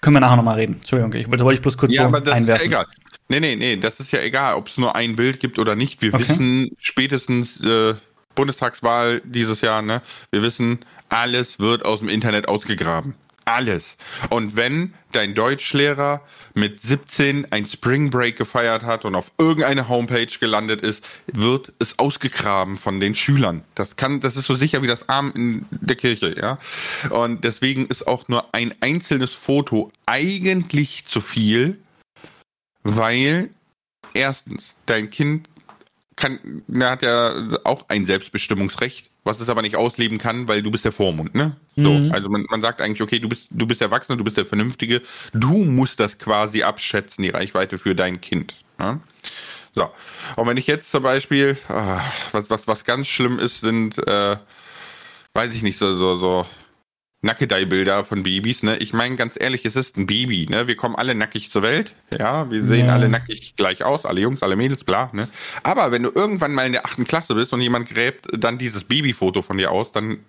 [0.00, 0.74] können wir nachher nochmal reden.
[0.76, 2.66] Entschuldigung, ich wollte, wollte ich bloß kurz ja, so aber das einwerfen.
[2.66, 2.86] Ist ja egal.
[3.28, 6.02] Nee, nee, nee, das ist ja egal, ob es nur ein Bild gibt oder nicht.
[6.02, 6.28] Wir okay.
[6.28, 7.94] wissen spätestens äh,
[8.34, 10.02] Bundestagswahl dieses Jahr, ne?
[10.30, 10.80] Wir wissen,
[11.10, 13.14] alles wird aus dem Internet ausgegraben
[13.50, 13.96] alles.
[14.28, 16.22] Und wenn dein Deutschlehrer
[16.54, 21.98] mit 17 ein Spring Break gefeiert hat und auf irgendeine Homepage gelandet ist, wird es
[21.98, 23.64] ausgegraben von den Schülern.
[23.74, 26.58] Das kann, das ist so sicher wie das Arm in der Kirche, ja.
[27.10, 31.80] Und deswegen ist auch nur ein einzelnes Foto eigentlich zu viel,
[32.82, 33.50] weil
[34.14, 35.48] erstens dein Kind
[36.16, 40.70] kann, er hat ja auch ein Selbstbestimmungsrecht was es aber nicht ausleben kann, weil du
[40.70, 41.56] bist der Vormund, ne?
[41.76, 42.12] So, mhm.
[42.12, 45.02] also man, man sagt eigentlich, okay, du bist, du bist Erwachsener, du bist der Vernünftige,
[45.32, 48.54] du musst das quasi abschätzen, die Reichweite für dein Kind.
[48.78, 49.00] Ne?
[49.74, 49.90] So.
[50.36, 54.36] Und wenn ich jetzt zum Beispiel, ach, was, was, was ganz schlimm ist, sind, äh,
[55.34, 56.46] weiß ich nicht, so, so, so
[57.22, 58.78] Nackedei-Bilder von Babys, ne?
[58.78, 60.66] Ich meine, ganz ehrlich, es ist ein Baby, ne?
[60.66, 62.50] Wir kommen alle nackig zur Welt, ja?
[62.50, 62.94] Wir sehen ja.
[62.94, 65.28] alle nackig gleich aus, alle Jungs, alle Mädels, bla, ne?
[65.62, 68.84] Aber wenn du irgendwann mal in der achten Klasse bist und jemand gräbt dann dieses
[68.84, 70.20] Babyfoto von dir aus, dann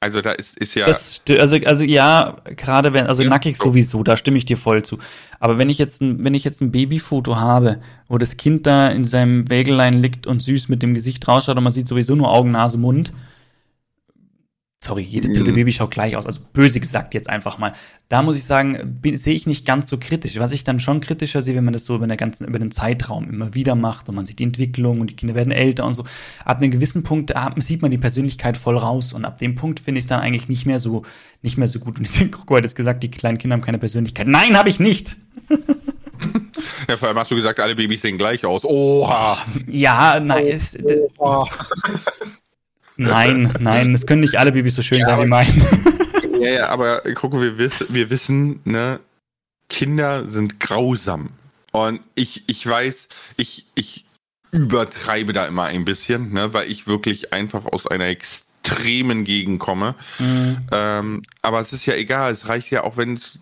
[0.00, 0.86] also da ist, ist ja.
[0.86, 3.70] Das, also, also ja, gerade wenn, also ja, nackig so.
[3.70, 4.98] sowieso, da stimme ich dir voll zu.
[5.40, 8.88] Aber wenn ich jetzt ein, wenn ich jetzt ein Babyfoto habe, wo das Kind da
[8.88, 12.30] in seinem Wägelein liegt und süß mit dem Gesicht rausschaut und man sieht sowieso nur
[12.32, 13.12] Augen, Nase, Mund,
[14.88, 15.56] Sorry, jedes dritte mhm.
[15.56, 16.24] Baby schaut gleich aus.
[16.24, 17.74] Also böse gesagt jetzt einfach mal.
[18.08, 20.38] Da muss ich sagen, sehe ich nicht ganz so kritisch.
[20.38, 22.70] Was ich dann schon kritischer sehe, wenn man das so über, eine ganzen, über den
[22.70, 25.92] Zeitraum immer wieder macht und man sieht die Entwicklung und die Kinder werden älter und
[25.92, 26.04] so.
[26.42, 29.98] Ab einem gewissen Punkt sieht man die Persönlichkeit voll raus und ab dem Punkt finde
[29.98, 31.02] ich es dann eigentlich nicht mehr so,
[31.42, 31.98] nicht mehr so gut.
[31.98, 34.26] Und ich Kroko hat jetzt gesagt, die kleinen Kinder haben keine Persönlichkeit.
[34.26, 35.18] Nein, habe ich nicht!
[36.88, 38.64] Ja, vor allem hast du gesagt, alle Babys sehen gleich aus.
[38.64, 39.36] Oha!
[39.66, 40.60] Ja, nein.
[41.18, 41.46] Oha.
[42.98, 45.62] Nein, nein, es können nicht alle Babys so schön ja, sein wie meinen.
[46.40, 49.00] Ja, ja, aber guck, wir, wiss, wir wissen, ne,
[49.68, 51.30] Kinder sind grausam.
[51.72, 54.04] Und ich, ich weiß, ich, ich
[54.52, 59.96] übertreibe da immer ein bisschen, ne, weil ich wirklich einfach aus einer extremen Gegend komme.
[60.20, 60.58] Mhm.
[60.70, 63.40] Ähm, aber es ist ja egal, es reicht ja auch, wenn es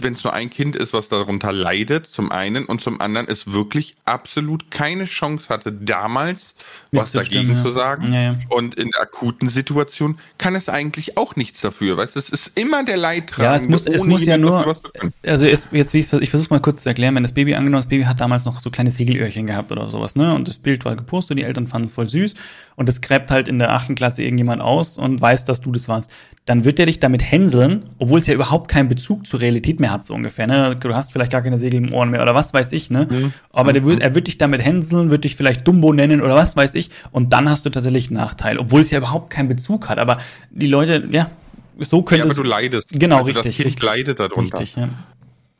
[0.00, 3.52] wenn es nur ein Kind ist, was darunter leidet, zum einen, und zum anderen es
[3.52, 6.54] wirklich absolut keine Chance hatte, damals
[6.92, 8.12] was dagegen stimmen, zu sagen.
[8.12, 8.38] Ja, ja.
[8.48, 11.96] Und in der akuten Situation kann es eigentlich auch nichts dafür.
[11.96, 13.50] Weißt es ist immer der Leidtragende.
[13.50, 14.76] Ja, es muss, es muss ja nur,
[15.22, 17.82] also es, jetzt, wie ich, ich versuche mal kurz zu erklären, wenn das Baby angenommen,
[17.82, 20.84] das Baby hat damals noch so kleine Segelöhrchen gehabt oder sowas, ne, und das Bild
[20.84, 22.34] war gepostet, die Eltern fanden es voll süß,
[22.76, 25.88] und das gräbt halt in der achten Klasse irgendjemand aus und weiß, dass du das
[25.88, 26.10] warst.
[26.44, 29.87] Dann wird der dich damit hänseln, obwohl es ja überhaupt keinen Bezug zur Realität mehr
[29.90, 32.54] hat, so ungefähr, ne, du hast vielleicht gar keine Segel im Ohren mehr oder was
[32.54, 33.32] weiß ich, ne, mhm.
[33.52, 36.56] aber der wird, er wird dich damit hänseln, wird dich vielleicht Dumbo nennen oder was
[36.56, 39.88] weiß ich, und dann hast du tatsächlich einen Nachteil, obwohl es ja überhaupt keinen Bezug
[39.88, 39.98] hat.
[39.98, 40.18] Aber
[40.50, 41.30] die Leute, ja,
[41.78, 42.88] so könnte ja, aber du leidest.
[42.90, 43.44] Genau, richtig.
[43.44, 44.58] Das Kind richtig, leidet darunter.
[44.58, 44.88] Richtig, ja.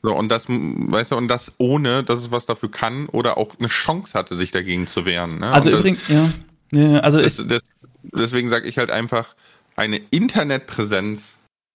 [0.02, 3.58] So, und das, weißt du, und das ohne, dass es was dafür kann oder auch
[3.58, 5.38] eine Chance hatte, sich dagegen zu wehren.
[5.38, 5.50] Ne?
[5.50, 6.30] Also übrigens, ja.
[6.72, 7.00] ja.
[7.00, 7.60] Also das, das,
[8.02, 9.34] deswegen sage ich halt einfach,
[9.74, 11.20] eine Internetpräsenz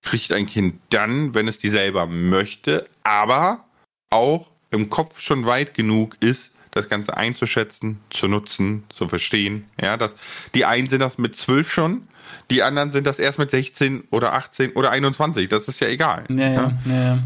[0.03, 3.65] kriegt ein Kind dann, wenn es die selber möchte, aber
[4.09, 9.65] auch im Kopf schon weit genug ist, das Ganze einzuschätzen, zu nutzen, zu verstehen.
[9.79, 10.11] Ja, das,
[10.55, 12.07] die einen sind das mit zwölf schon,
[12.49, 15.49] die anderen sind das erst mit 16 oder 18 oder 21.
[15.49, 16.25] Das ist ja egal.
[16.29, 16.93] Ja, ja, ja.
[16.93, 17.19] ja.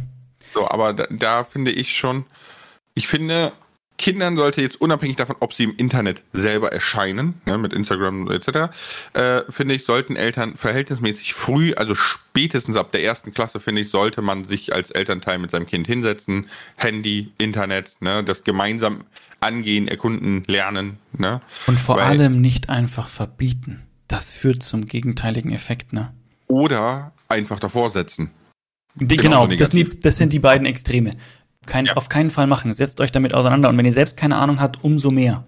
[0.54, 2.26] So, aber da, da finde ich schon,
[2.94, 3.54] ich finde,
[3.98, 8.72] Kindern sollte jetzt unabhängig davon, ob sie im Internet selber erscheinen, ne, mit Instagram etc.,
[9.14, 13.90] äh, finde ich, sollten Eltern verhältnismäßig früh, also spätestens ab der ersten Klasse, finde ich,
[13.90, 19.04] sollte man sich als Elternteil mit seinem Kind hinsetzen, Handy, Internet, ne, das gemeinsam
[19.40, 20.98] angehen, erkunden, lernen.
[21.18, 21.42] Ne?
[21.66, 23.84] Und vor Weil, allem nicht einfach verbieten.
[24.08, 26.14] Das führt zum gegenteiligen Effekt, ne?
[26.48, 28.32] Oder einfach davor setzen.
[28.96, 29.72] Die, genau, das,
[30.02, 31.18] das sind die beiden Extreme.
[31.68, 31.94] Kein, ja.
[31.96, 32.74] Auf keinen Fall machen.
[32.74, 33.70] Setzt euch damit auseinander.
[33.70, 35.46] Und wenn ihr selbst keine Ahnung habt, umso mehr.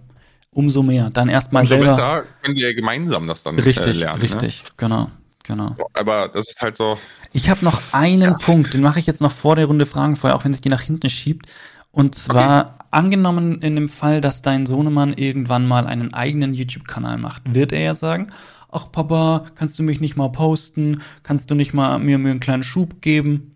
[0.51, 1.09] Umso mehr.
[1.09, 1.95] Dann erstmal umso selber.
[1.95, 4.21] Besser können wir ja gemeinsam das dann richtig, äh, lernen.
[4.21, 4.69] Richtig, ne?
[4.77, 5.11] genau.
[5.43, 5.75] Genau.
[5.93, 6.99] Aber das ist halt so.
[7.33, 8.37] Ich habe noch einen ja.
[8.37, 10.69] Punkt, den mache ich jetzt noch vor der Runde Fragen vorher, auch wenn sich die
[10.69, 11.47] nach hinten schiebt.
[11.91, 12.73] Und zwar okay.
[12.91, 17.81] angenommen in dem Fall, dass dein Sohnemann irgendwann mal einen eigenen YouTube-Kanal macht, wird er
[17.81, 18.31] ja sagen,
[18.71, 21.01] ach Papa, kannst du mich nicht mal posten?
[21.23, 23.51] Kannst du nicht mal mir, mir einen kleinen Schub geben?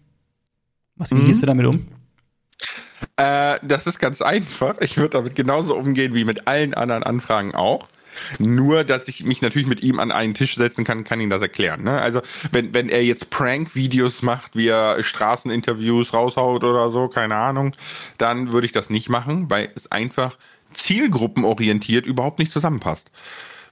[0.95, 1.25] Was, wie mhm.
[1.25, 1.85] gehst du damit um?
[3.17, 4.75] Äh, das ist ganz einfach.
[4.81, 7.87] Ich würde damit genauso umgehen wie mit allen anderen Anfragen auch.
[8.37, 11.41] Nur, dass ich mich natürlich mit ihm an einen Tisch setzen kann, kann ihn das
[11.41, 11.83] erklären.
[11.83, 11.99] Ne?
[11.99, 17.75] Also, wenn, wenn er jetzt Prank-Videos macht, wie er Straßeninterviews raushaut oder so, keine Ahnung,
[18.19, 20.37] dann würde ich das nicht machen, weil es einfach
[20.73, 23.11] zielgruppenorientiert überhaupt nicht zusammenpasst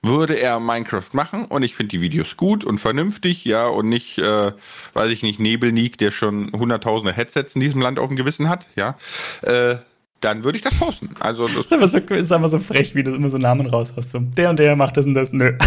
[0.04, 4.18] würde er Minecraft machen und ich finde die Videos gut und vernünftig, ja, und nicht,
[4.18, 4.52] äh,
[4.94, 8.68] weiß ich nicht, Nebelnik, der schon hunderttausende Headsets in diesem Land auf dem Gewissen hat,
[8.76, 8.98] ja,
[9.44, 9.76] äh,
[10.20, 11.10] dann würde ich das posten.
[11.20, 14.12] Also das ist, einfach so, ist einfach so frech, wie du immer so Namen raushaust.
[14.12, 15.34] So, der und der macht das und das.
[15.34, 15.58] Nö.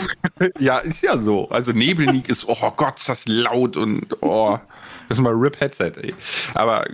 [0.58, 1.48] ja, ist ja so.
[1.50, 4.58] Also Nebelnik ist, oh Gott, ist das laut und oh,
[5.08, 6.14] das ist mal Rip Headset, ey.
[6.54, 6.84] Aber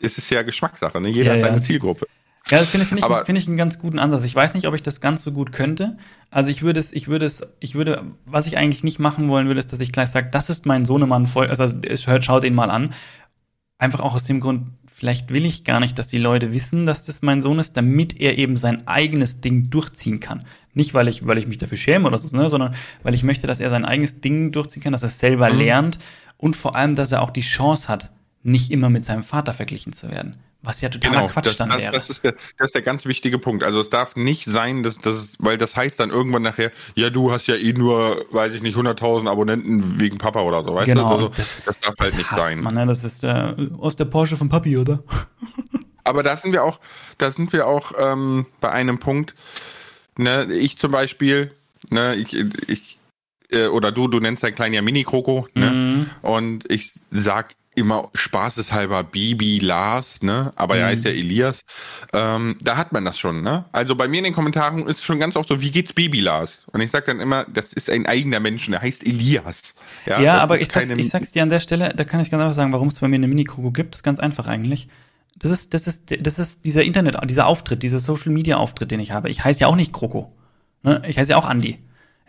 [0.00, 1.08] es ist ja Geschmackssache, ne?
[1.08, 1.62] Jeder ja, hat seine ja.
[1.62, 2.06] Zielgruppe.
[2.48, 4.24] Ja, das finde find ich, find ich einen ganz guten Ansatz.
[4.24, 5.96] Ich weiß nicht, ob ich das ganz so gut könnte.
[6.30, 9.46] Also ich würde es, ich würde es, ich würde, was ich eigentlich nicht machen wollen
[9.46, 12.54] würde, ist, dass ich gleich sage, das ist mein Sohnemann voll, also hört, schaut ihn
[12.54, 12.92] mal an.
[13.78, 17.04] Einfach auch aus dem Grund, vielleicht will ich gar nicht, dass die Leute wissen, dass
[17.04, 20.44] das mein Sohn ist, damit er eben sein eigenes Ding durchziehen kann.
[20.74, 23.46] Nicht, weil ich, weil ich mich dafür schäme oder so, ne, sondern weil ich möchte,
[23.46, 25.58] dass er sein eigenes Ding durchziehen kann, dass er selber mhm.
[25.58, 25.98] lernt
[26.36, 28.10] und vor allem, dass er auch die Chance hat,
[28.42, 30.36] nicht immer mit seinem Vater verglichen zu werden.
[30.62, 31.92] Was ja totaler genau, Quatsch das, dann das, wäre.
[31.92, 33.64] Das ist, der, das ist der ganz wichtige Punkt.
[33.64, 37.32] Also es darf nicht sein, dass das, weil das heißt dann irgendwann nachher, ja, du
[37.32, 40.74] hast ja eh nur, weiß ich nicht, 100.000 Abonnenten wegen Papa oder so.
[40.74, 41.08] Weißt genau.
[41.08, 41.14] Du?
[41.14, 42.60] Also, das, das darf halt nicht sein.
[42.60, 42.84] Man, ne?
[42.84, 45.02] Das ist äh, aus der Porsche von Papi, oder?
[46.04, 46.80] Aber da sind wir auch,
[47.16, 49.34] da sind wir auch ähm, bei einem Punkt.
[50.16, 51.52] Ne, ich zum Beispiel,
[51.90, 52.34] ne, ich,
[52.68, 52.98] ich
[53.50, 55.70] äh, oder du, du nennst dein kleinen ja Mini-Kroko, ne?
[55.70, 56.10] Mhm.
[56.22, 60.52] Und ich sag immer spaßeshalber Bibi Lars, ne?
[60.56, 60.80] Aber mhm.
[60.80, 61.64] er heißt ja Elias.
[62.12, 63.64] Ähm, da hat man das schon, ne?
[63.72, 66.58] Also bei mir in den Kommentaren ist schon ganz oft so, wie geht's Bibi Lars?
[66.72, 69.74] Und ich sag dann immer, das ist ein eigener Mensch, der heißt Elias.
[70.06, 72.42] Ja, ja aber ich sag's, ich sag's dir an der Stelle, da kann ich ganz
[72.42, 74.88] einfach sagen, warum es bei mir eine Mini-Kroko gibt, ist ganz einfach eigentlich.
[75.36, 79.00] Das ist, das ist, das ist dieser Internet, dieser Auftritt, dieser Social Media Auftritt, den
[79.00, 79.30] ich habe.
[79.30, 80.32] Ich heiße ja auch nicht Kroko.
[80.82, 81.02] Ne?
[81.08, 81.78] Ich heiße ja auch Andi.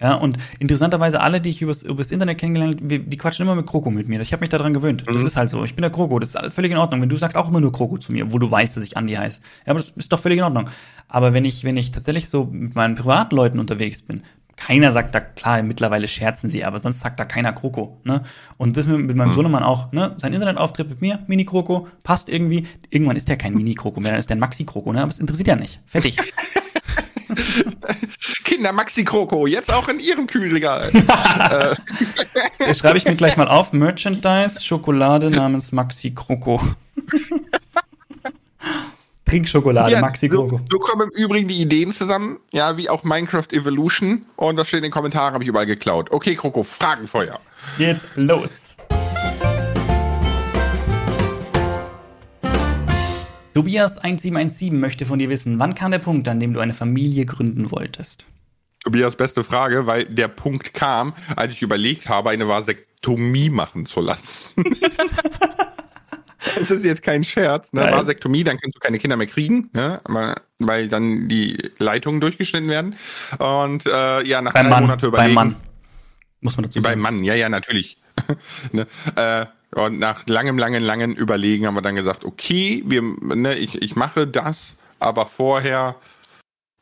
[0.01, 3.67] Ja, und interessanterweise alle, die ich übers, übers Internet kennengelernt habe, die quatschen immer mit
[3.67, 4.19] Kroko mit mir.
[4.21, 5.07] Ich habe mich daran gewöhnt.
[5.07, 5.13] Mhm.
[5.13, 5.63] Das ist halt so.
[5.63, 6.17] Ich bin der Kroko.
[6.17, 7.01] Das ist völlig in Ordnung.
[7.01, 9.13] Wenn du sagst auch immer nur Kroko zu mir, wo du weißt, dass ich Andi
[9.13, 9.39] heiße.
[9.65, 10.69] Ja, aber das ist doch völlig in Ordnung.
[11.07, 14.23] Aber wenn ich, wenn ich tatsächlich so mit meinen Privatleuten unterwegs bin,
[14.55, 17.99] keiner sagt da, klar, mittlerweile scherzen sie, aber sonst sagt da keiner Kroko.
[18.03, 18.23] Ne?
[18.57, 19.33] Und das mit, mit meinem mhm.
[19.33, 20.15] Sohnemann auch, ne?
[20.17, 22.67] Sein Internetauftritt mit mir, Mini-Kroko, passt irgendwie.
[22.89, 25.01] Irgendwann ist der kein Mini-Kroko mehr, dann ist der ein Maxi-Kroko, ne?
[25.01, 25.79] Aber es interessiert ja nicht.
[25.85, 26.17] Fertig.
[28.43, 30.91] Kinder Maxi Kroko, jetzt auch in ihrem Kühlregal.
[32.59, 32.73] äh.
[32.73, 36.61] Schreibe ich mir gleich mal auf: Merchandise, Schokolade namens Maxi Kroko.
[39.25, 40.57] Trinkschokolade, ja, Maxi Kroko.
[40.57, 44.25] So, so kommen im Übrigen die Ideen zusammen, ja, wie auch Minecraft Evolution.
[44.35, 46.11] Und das steht in den Kommentaren, habe ich überall geklaut.
[46.11, 47.39] Okay, Kroko, Fragenfeuer.
[47.77, 48.65] Jetzt los.
[53.55, 57.71] Tobias1717 möchte von dir wissen, wann kam der Punkt, an dem du eine Familie gründen
[57.71, 58.25] wolltest?
[58.83, 64.01] Tobias, beste Frage, weil der Punkt kam, als ich überlegt habe, eine Vasektomie machen zu
[64.01, 64.63] lassen.
[66.59, 67.71] Es ist jetzt kein Scherz.
[67.71, 67.81] Ne?
[67.81, 70.01] Vasektomie, dann kannst du keine Kinder mehr kriegen, ne?
[70.59, 72.95] weil dann die Leitungen durchgeschnitten werden.
[73.37, 75.35] Und äh, ja, nach drei Monaten überlegen.
[75.35, 75.55] Beim Mann.
[76.41, 76.83] Muss man dazu sagen.
[76.83, 77.97] Beim Mann, ja, ja, natürlich.
[78.71, 78.87] ne?
[79.15, 79.45] äh,
[79.75, 83.95] und nach langem, langem, langem Überlegen haben wir dann gesagt, okay, wir, ne, ich, ich
[83.95, 85.95] mache das, aber vorher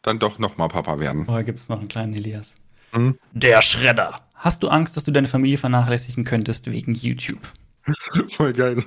[0.02, 1.26] dann doch nochmal Papa werden.
[1.26, 2.56] Vorher gibt es noch einen kleinen Elias.
[2.92, 3.18] Hm?
[3.34, 4.22] Der Schredder.
[4.34, 7.42] Hast du Angst, dass du deine Familie vernachlässigen könntest wegen YouTube?
[8.30, 8.84] Voll geil.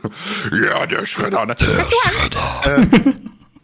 [0.51, 1.47] Ja, der Schredder.
[1.47, 1.55] Ne?
[1.55, 2.79] Der Schredder.
[2.79, 3.13] Äh,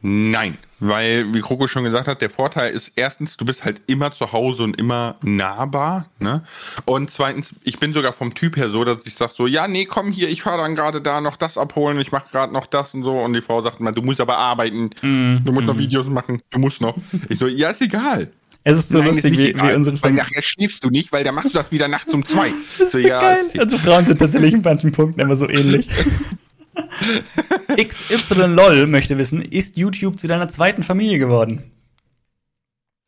[0.02, 4.12] nein, weil, wie Kroko schon gesagt hat, der Vorteil ist erstens, du bist halt immer
[4.12, 6.06] zu Hause und immer nahbar.
[6.20, 6.44] Ne?
[6.84, 9.86] Und zweitens, ich bin sogar vom Typ her so, dass ich sage so, ja, nee,
[9.86, 12.94] komm hier, ich fahre dann gerade da noch das abholen, ich mache gerade noch das
[12.94, 13.12] und so.
[13.12, 15.70] Und die Frau sagt mal, du musst aber arbeiten, mm, du musst mm.
[15.70, 16.96] noch Videos machen, du musst noch.
[17.28, 18.30] Ich so, ja, ist egal.
[18.64, 21.24] Es ist so Nein, lustig, ist wie, wie unsere Weil nachher schläfst du nicht, weil
[21.24, 22.52] dann machst du das wieder nachts um zwei.
[22.78, 23.44] Das so, ist so ja, geil.
[23.58, 25.88] Also Frauen sind tatsächlich in manchen Punkten immer so ähnlich.
[27.76, 31.70] XYLOL möchte wissen, ist YouTube zu deiner zweiten Familie geworden?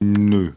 [0.01, 0.53] Nö.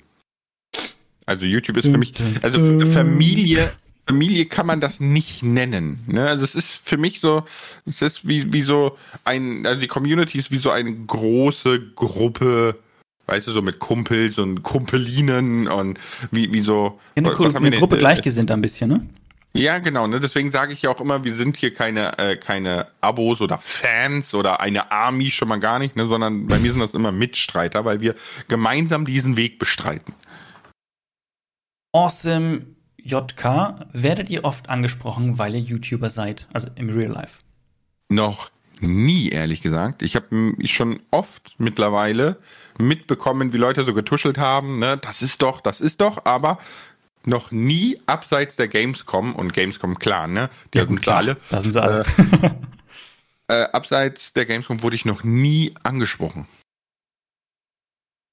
[1.26, 3.72] Also YouTube ist für mich, also Familie,
[4.06, 6.04] Familie kann man das nicht nennen.
[6.08, 6.28] Ne?
[6.28, 7.46] Also es ist für mich so,
[7.86, 12.78] es ist wie, wie so ein, also die Community ist wie so eine große Gruppe,
[13.28, 15.98] weißt du, so mit Kumpels und Kumpelinen und
[16.32, 17.00] wie, wie so.
[17.16, 19.08] Ja, eine, eine Gruppe gleichgesinnt ein bisschen, ne?
[19.56, 20.08] Ja, genau.
[20.08, 20.20] Ne?
[20.20, 24.34] Deswegen sage ich ja auch immer, wir sind hier keine, äh, keine Abos oder Fans
[24.34, 26.08] oder eine Army schon mal gar nicht, ne?
[26.08, 28.16] sondern bei mir sind das immer Mitstreiter, weil wir
[28.48, 30.16] gemeinsam diesen Weg bestreiten.
[31.92, 32.66] Awesome
[33.04, 37.40] JK, werdet ihr oft angesprochen, weil ihr YouTuber seid, also im Real Life?
[38.10, 38.50] Noch
[38.80, 40.02] nie, ehrlich gesagt.
[40.02, 42.40] Ich habe schon oft mittlerweile
[42.80, 44.98] mitbekommen, wie Leute so getuschelt haben, ne?
[44.98, 46.60] das ist doch, das ist doch, aber
[47.26, 50.50] noch nie abseits der Gamescom und Gamescom klar, ne?
[50.74, 51.38] Die ja, sind alle.
[51.50, 52.06] Da sind sie alle.
[53.48, 56.48] Äh, äh, abseits der Gamescom wurde ich noch nie angesprochen.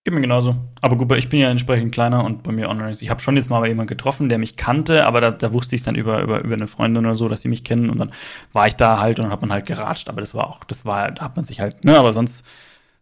[0.05, 0.57] Geht mir genauso.
[0.81, 2.97] Aber gut, ich bin ja entsprechend kleiner und bei mir online.
[2.99, 5.83] Ich habe schon jetzt mal jemanden getroffen, der mich kannte, aber da, da wusste ich
[5.83, 8.13] dann über, über, über eine Freundin oder so, dass sie mich kennen und dann
[8.55, 10.09] war ich da halt und dann hat man halt geratscht.
[10.09, 12.47] Aber das war auch, das war, da hat man sich halt, ne, aber sonst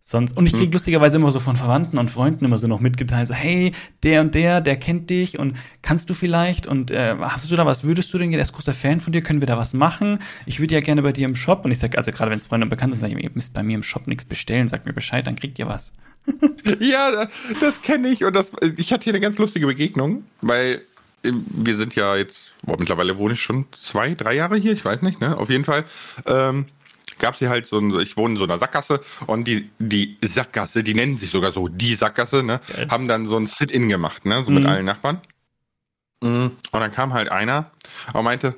[0.08, 0.36] sonst.
[0.36, 0.72] Und ich kriege hm.
[0.72, 4.34] lustigerweise immer so von Verwandten und Freunden immer so noch mitgeteilt, so, hey, der und
[4.34, 8.12] der, der kennt dich und kannst du vielleicht und äh, hast du da was, würdest
[8.12, 10.18] du denn, der ist großer Fan von dir, können wir da was machen?
[10.46, 12.46] Ich würde ja gerne bei dir im Shop und ich sage, also gerade wenn es
[12.46, 14.86] Freunde und Bekannte sind, sage ich, ihr müsst bei mir im Shop nichts bestellen, sagt
[14.86, 15.92] mir Bescheid, dann kriegt ihr was.
[16.80, 17.28] ja, das,
[17.60, 20.82] das kenne ich und das, ich hatte hier eine ganz lustige Begegnung, weil
[21.22, 24.84] äh, wir sind ja jetzt, boah, mittlerweile wohne ich schon zwei, drei Jahre hier, ich
[24.84, 25.36] weiß nicht, ne?
[25.36, 25.84] Auf jeden Fall.
[26.26, 26.66] Ähm,
[27.18, 30.82] gab sie halt so ein, ich wohne in so einer Sackgasse und die, die Sackgasse,
[30.82, 32.88] die nennen sich sogar so die Sackgasse, ne, Geil.
[32.90, 34.56] haben dann so ein Sit-In gemacht, ne, so mhm.
[34.56, 35.20] mit allen Nachbarn.
[36.22, 36.52] Mhm.
[36.70, 37.70] Und dann kam halt einer
[38.12, 38.54] und meinte,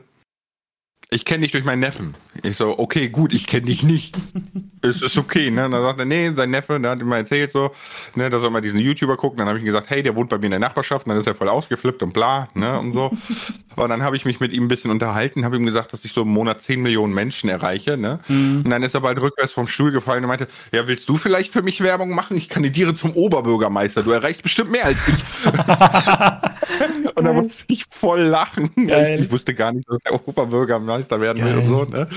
[1.11, 2.15] ich kenne dich durch meinen Neffen.
[2.43, 4.17] Ich so, okay, gut, ich kenne dich nicht.
[4.83, 5.67] es ist okay, ne?
[5.67, 7.73] Und dann sagt er, nee, sein Neffe, der hat ihm mal erzählt so,
[8.15, 9.39] ne, dass er mal diesen YouTuber gucken.
[9.39, 11.07] Dann habe ich ihm gesagt, hey, der wohnt bei mir in der Nachbarschaft.
[11.07, 13.11] Und dann ist er voll ausgeflippt und bla, ne, und so.
[13.77, 16.13] Aber dann habe ich mich mit ihm ein bisschen unterhalten, habe ihm gesagt, dass ich
[16.13, 18.21] so im Monat 10 Millionen Menschen erreiche, ne?
[18.29, 18.63] Mhm.
[18.65, 21.53] Und dann ist er bald rückwärts vom Stuhl gefallen und meinte, ja, willst du vielleicht
[21.53, 22.37] für mich Werbung machen?
[22.37, 24.03] Ich kandidiere zum Oberbürgermeister.
[24.03, 25.25] Du erreichst bestimmt mehr als ich.
[27.15, 28.71] und da musste ich voll lachen.
[28.77, 31.55] Ich, ich, wusste gar nicht, dass er Oberbürgermeister werden Geil.
[31.55, 32.09] will und so, ne?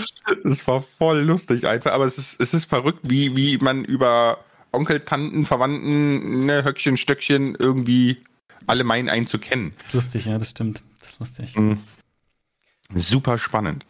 [0.46, 4.38] Es war voll lustig einfach, aber es ist, es ist verrückt, wie, wie man über
[4.72, 8.18] Onkel, Tanten, Verwandten, ne, Höckchen, Stöckchen irgendwie
[8.68, 9.74] alle meinen einen zu kennen.
[9.78, 10.82] Das ist lustig, ja, das stimmt.
[11.00, 11.56] Das ist lustig.
[11.56, 11.80] Mhm.
[12.96, 13.86] Super spannend.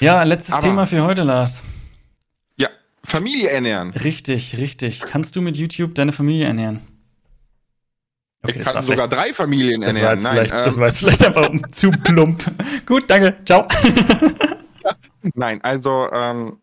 [0.00, 1.62] Ja, letztes aber, Thema für heute, Lars.
[2.56, 2.68] Ja,
[3.04, 3.90] Familie ernähren.
[3.90, 5.00] Richtig, richtig.
[5.00, 6.80] Kannst du mit YouTube deine Familie ernähren?
[8.42, 10.20] Okay, ich kann sogar drei Familien ernähren.
[10.20, 12.44] Nein, ähm, das war jetzt vielleicht einfach zu plump.
[12.86, 13.36] Gut, danke.
[13.44, 13.68] Ciao.
[15.34, 16.58] Nein, also ähm,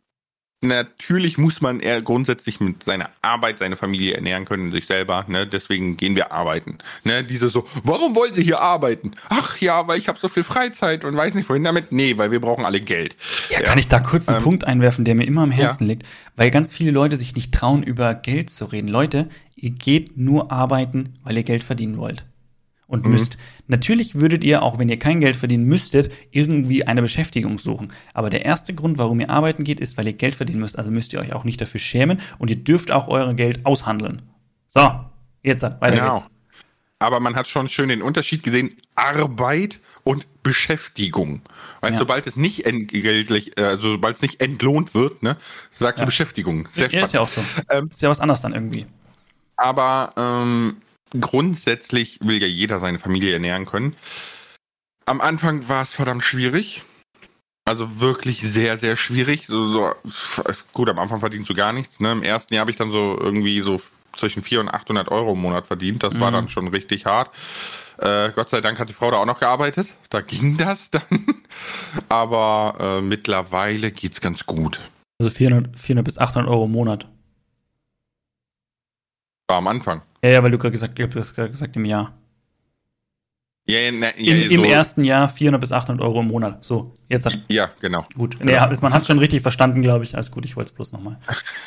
[0.62, 5.26] natürlich muss man eher grundsätzlich mit seiner Arbeit seine Familie ernähren können, sich selber.
[5.28, 5.48] Ne?
[5.48, 6.78] Deswegen gehen wir arbeiten.
[7.04, 7.24] Ne?
[7.24, 9.12] Diese so, warum wollen Sie hier arbeiten?
[9.30, 11.92] Ach ja, weil ich habe so viel Freizeit und weiß nicht wohin damit.
[11.92, 13.16] Nee, weil wir brauchen alle Geld.
[13.50, 13.68] Ja, ja.
[13.68, 15.94] kann ich da kurz einen ähm, Punkt einwerfen, der mir immer am Herzen ja.
[15.94, 18.88] liegt, weil ganz viele Leute sich nicht trauen, über Geld zu reden.
[18.88, 22.26] Leute, ihr geht nur arbeiten, weil ihr Geld verdienen wollt
[22.90, 23.12] und mhm.
[23.12, 23.38] müsst.
[23.68, 27.94] Natürlich würdet ihr, auch wenn ihr kein Geld verdienen müsstet, irgendwie eine Beschäftigung suchen.
[28.14, 30.78] Aber der erste Grund, warum ihr arbeiten geht, ist, weil ihr Geld verdienen müsst.
[30.78, 34.24] Also müsst ihr euch auch nicht dafür schämen und ihr dürft auch euer Geld aushandeln.
[34.70, 34.92] So,
[35.44, 36.14] jetzt weiter genau.
[36.16, 36.26] geht's.
[37.02, 41.42] Aber man hat schon schön den Unterschied gesehen, Arbeit und Beschäftigung.
[41.80, 42.00] Weil ja.
[42.00, 45.38] sobald es nicht entgeltlich, also sobald es nicht entlohnt wird, ne,
[45.80, 46.04] sagst ja.
[46.04, 46.68] du Beschäftigung.
[46.74, 47.06] Sehr ja, spannend.
[47.06, 47.42] ist ja auch so.
[47.70, 48.86] Ähm, ist ja was anderes dann irgendwie.
[49.56, 50.78] Aber ähm,
[51.12, 53.96] grundsätzlich will ja jeder seine Familie ernähren können.
[55.06, 56.84] Am Anfang war es verdammt schwierig.
[57.66, 59.46] Also wirklich sehr, sehr schwierig.
[59.48, 59.94] So, so,
[60.74, 62.00] gut, am Anfang verdienst du gar nichts.
[62.00, 62.12] Ne?
[62.12, 63.80] Im ersten Jahr habe ich dann so irgendwie so
[64.16, 66.04] zwischen 400 und 800 Euro im Monat verdient.
[66.04, 66.20] Das mhm.
[66.20, 67.32] war dann schon richtig hart.
[67.98, 69.90] Äh, Gott sei Dank hat die Frau da auch noch gearbeitet.
[70.10, 71.04] Da ging das dann.
[72.08, 74.80] Aber äh, mittlerweile geht's ganz gut.
[75.20, 77.08] Also 400, 400 bis 800 Euro im Monat.
[79.48, 80.02] War am Anfang.
[80.24, 82.14] Ja, ja, weil du gerade gesagt, du hast gerade gesagt im Jahr.
[83.70, 84.50] Ja, ja, na, ja, Im, so.
[84.50, 86.66] Im, ersten Jahr 400 bis 800 Euro im Monat.
[86.66, 87.38] So, jetzt hat.
[87.50, 88.04] Ja, genau.
[88.16, 88.38] Gut.
[88.42, 88.72] Nee, ja.
[88.82, 90.16] man hat schon richtig verstanden, glaube ich.
[90.16, 91.18] Alles gut, ich wollte es bloß nochmal.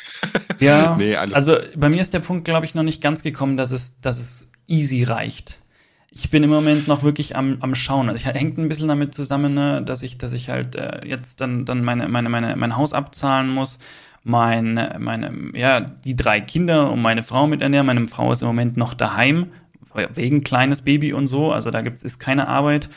[0.59, 3.71] ja, nee, also bei mir ist der Punkt, glaube ich, noch nicht ganz gekommen, dass
[3.71, 5.59] es, dass es easy reicht.
[6.11, 8.09] Ich bin im Moment noch wirklich am, am Schauen.
[8.09, 11.39] Also ich hängt ein bisschen damit zusammen, ne, dass ich, dass ich halt äh, jetzt
[11.39, 13.79] dann, dann meine, meine, meine, mein Haus abzahlen muss
[14.23, 17.85] mein, meine, ja, die drei Kinder und meine Frau mit ernähren.
[17.85, 19.47] Meine Frau ist im Moment noch daheim,
[20.15, 21.51] wegen kleines Baby und so.
[21.51, 22.89] Also da gibt's, ist keine Arbeit.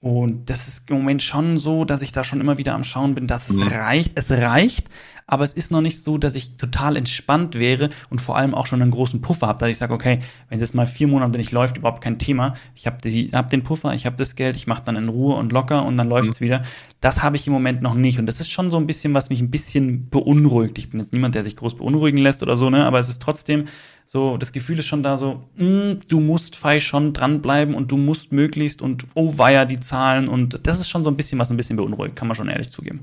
[0.00, 3.14] Und das ist im Moment schon so, dass ich da schon immer wieder am Schauen
[3.14, 3.68] bin, dass es mhm.
[3.68, 4.12] reicht.
[4.14, 4.88] Es reicht,
[5.28, 8.66] aber es ist noch nicht so, dass ich total entspannt wäre und vor allem auch
[8.66, 11.38] schon einen großen Puffer habe, dass ich sage, okay, wenn es jetzt mal vier Monate
[11.38, 12.54] nicht läuft, überhaupt kein Thema.
[12.74, 15.52] Ich habe hab den Puffer, ich habe das Geld, ich mache dann in Ruhe und
[15.52, 16.46] locker und dann läuft es mhm.
[16.46, 16.62] wieder.
[17.02, 19.28] Das habe ich im Moment noch nicht und das ist schon so ein bisschen, was
[19.28, 20.78] mich ein bisschen beunruhigt.
[20.78, 23.20] Ich bin jetzt niemand, der sich groß beunruhigen lässt oder so, ne, aber es ist
[23.20, 23.66] trotzdem
[24.06, 27.92] so, das Gefühl ist schon da so, mh, mm, du musst fei schon dranbleiben und
[27.92, 31.38] du musst möglichst und oh weia die Zahlen und das ist schon so ein bisschen
[31.38, 33.00] was ein bisschen beunruhigt, kann man schon ehrlich zugeben.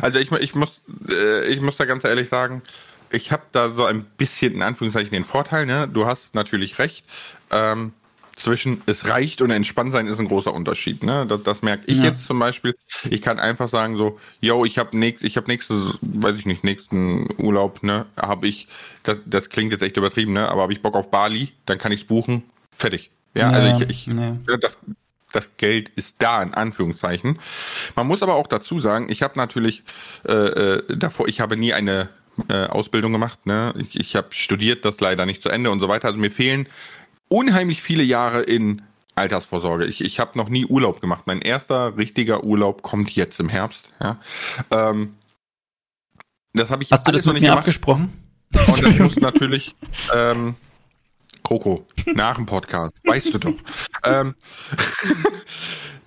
[0.00, 2.62] Also ich, ich, muss, äh, ich muss da ganz ehrlich sagen,
[3.10, 5.88] ich habe da so ein bisschen in Anführungszeichen den Vorteil, ne?
[5.88, 7.04] Du hast natürlich recht.
[7.50, 7.92] Ähm,
[8.38, 11.02] zwischen es reicht und entspannt sein ist ein großer Unterschied.
[11.02, 11.26] Ne?
[11.26, 12.04] Das, das merke ich ja.
[12.04, 12.76] jetzt zum Beispiel.
[13.10, 16.64] Ich kann einfach sagen so, yo, ich habe nächst, ich habe nächste, weiß ich nicht,
[16.64, 18.68] nächsten Urlaub, ne, habe ich,
[19.02, 21.92] das, das klingt jetzt echt übertrieben, ne, aber habe ich Bock auf Bali, dann kann
[21.92, 23.10] ich buchen, fertig.
[23.34, 24.36] Ja, ja also ich, ich ja.
[24.60, 24.78] das,
[25.32, 27.38] das Geld ist da, in Anführungszeichen.
[27.94, 29.82] Man muss aber auch dazu sagen, ich habe natürlich
[30.26, 32.08] äh, äh, davor, ich habe nie eine
[32.48, 33.46] äh, Ausbildung gemacht.
[33.46, 33.74] Ne?
[33.78, 36.08] Ich, ich habe studiert, das leider nicht zu Ende und so weiter.
[36.08, 36.68] Also mir fehlen
[37.28, 38.82] unheimlich viele Jahre in
[39.14, 39.84] Altersvorsorge.
[39.84, 41.24] Ich, ich habe noch nie Urlaub gemacht.
[41.26, 43.90] Mein erster richtiger Urlaub kommt jetzt im Herbst.
[44.00, 44.18] Ja?
[44.70, 45.14] Ähm,
[46.52, 47.58] das habe ich Hast du das mit mir gemacht.
[47.58, 48.12] abgesprochen?
[48.66, 49.74] Und das muss natürlich
[50.14, 50.54] ähm,
[51.48, 53.54] Kroko, nach dem Podcast, weißt du doch.
[54.04, 54.34] ähm,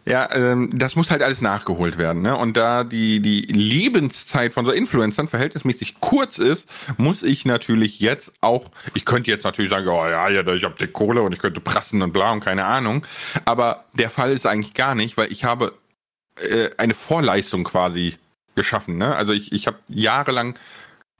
[0.06, 2.22] ja, ähm, das muss halt alles nachgeholt werden.
[2.22, 2.38] Ne?
[2.38, 8.32] Und da die, die Lebenszeit von so Influencern verhältnismäßig kurz ist, muss ich natürlich jetzt
[8.42, 11.40] auch, ich könnte jetzt natürlich sagen, oh ja, ja ich habe die Kohle und ich
[11.40, 13.08] könnte prassen und bla und keine Ahnung.
[13.44, 15.74] Aber der Fall ist eigentlich gar nicht, weil ich habe
[16.36, 18.16] äh, eine Vorleistung quasi
[18.54, 19.00] geschaffen.
[19.00, 19.16] Ne?
[19.16, 20.56] Also ich, ich habe jahrelang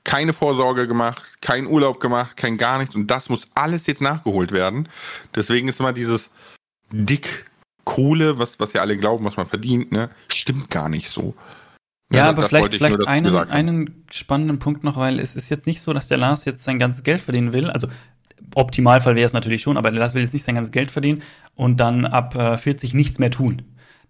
[0.04, 4.52] keine Vorsorge gemacht, kein Urlaub gemacht, kein gar nichts und das muss alles jetzt nachgeholt
[4.52, 4.90] werden.
[5.36, 6.30] Deswegen ist immer dieses
[6.92, 7.46] dick
[7.84, 11.36] Kohle, was, was ja alle glauben, was man verdient, ne, stimmt gar nicht so.
[12.12, 15.94] Ja, aber vielleicht, vielleicht einen, einen spannenden Punkt noch, weil es ist jetzt nicht so,
[15.94, 17.70] dass der Lars jetzt sein ganzes Geld verdienen will.
[17.70, 17.88] Also
[18.54, 21.24] Optimalfall wäre es natürlich schon, aber der Lars will jetzt nicht sein ganzes Geld verdienen
[21.56, 23.62] und dann ab äh, 40 nichts mehr tun.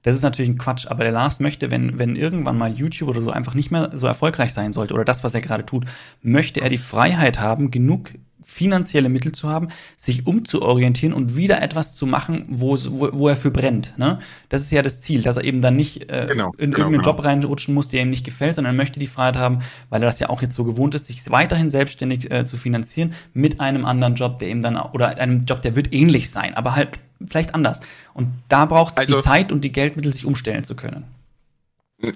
[0.04, 3.22] Das ist natürlich ein Quatsch, aber der Lars möchte, wenn, wenn irgendwann mal YouTube oder
[3.22, 5.86] so einfach nicht mehr so erfolgreich sein sollte oder das, was er gerade tut,
[6.22, 8.12] möchte er die Freiheit haben, genug
[8.43, 13.52] finanzielle Mittel zu haben, sich umzuorientieren und wieder etwas zu machen, wo, wo, er für
[13.52, 13.97] brennt.
[13.97, 14.20] Ne?
[14.49, 16.91] Das ist ja das Ziel, dass er eben dann nicht äh, genau, in genau, irgendeinen
[16.91, 17.04] genau.
[17.04, 20.08] Job reinrutschen muss, der ihm nicht gefällt, sondern er möchte die Freiheit haben, weil er
[20.08, 23.86] das ja auch jetzt so gewohnt ist, sich weiterhin selbstständig äh, zu finanzieren mit einem
[23.86, 26.97] anderen Job, der ihm dann, oder einem Job, der wird ähnlich sein, aber halt
[27.30, 27.80] vielleicht anders.
[28.13, 31.05] Und da braucht also, die Zeit und die Geldmittel, sich umstellen zu können.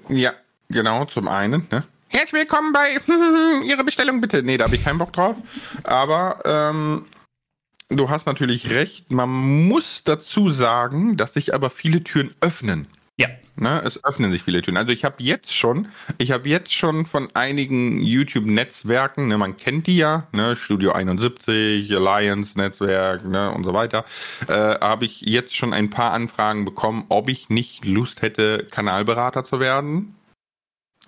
[0.08, 0.32] Ja,
[0.68, 1.66] genau, zum einen.
[1.70, 1.84] Ne?
[2.08, 2.88] Herzlich willkommen bei
[3.66, 4.42] Ihre Bestellung bitte.
[4.42, 5.36] Nee, da habe ich keinen Bock drauf.
[5.84, 7.06] Aber ähm,
[7.88, 9.10] du hast natürlich recht.
[9.10, 9.30] Man
[9.68, 12.86] muss dazu sagen, dass sich aber viele Türen öffnen.
[13.58, 14.76] Ne, es öffnen sich viele Türen.
[14.76, 15.88] Also ich habe jetzt schon,
[16.18, 21.90] ich habe jetzt schon von einigen YouTube-Netzwerken, ne, man kennt die ja, ne, Studio 71,
[21.96, 24.04] Alliance Netzwerk, ne, und so weiter,
[24.48, 29.42] äh, habe ich jetzt schon ein paar Anfragen bekommen, ob ich nicht Lust hätte, Kanalberater
[29.44, 30.16] zu werden.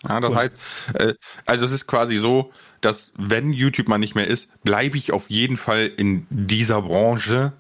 [0.09, 0.37] Ja, das cool.
[0.37, 0.53] heißt,
[0.95, 5.13] äh, also es ist quasi so, dass wenn YouTube mal nicht mehr ist, bleibe ich
[5.13, 7.53] auf jeden Fall in dieser Branche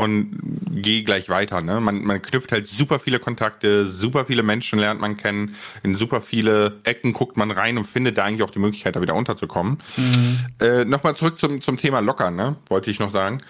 [0.00, 0.38] und
[0.82, 1.60] gehe gleich weiter.
[1.62, 1.80] Ne?
[1.80, 6.20] Man, man knüpft halt super viele Kontakte, super viele Menschen lernt man kennen, in super
[6.20, 9.78] viele Ecken guckt man rein und findet da eigentlich auch die Möglichkeit, da wieder unterzukommen.
[9.96, 10.38] Mhm.
[10.60, 12.56] Äh, Nochmal zurück zum, zum Thema Locker, ne?
[12.68, 13.42] wollte ich noch sagen.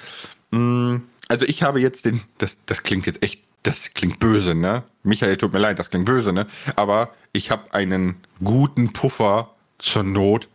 [0.50, 0.96] Mm,
[1.28, 4.84] also ich habe jetzt den, das, das klingt jetzt echt das klingt böse, ne?
[5.02, 6.46] Michael, tut mir leid, das klingt böse, ne?
[6.76, 10.48] Aber ich habe einen guten Puffer zur Not,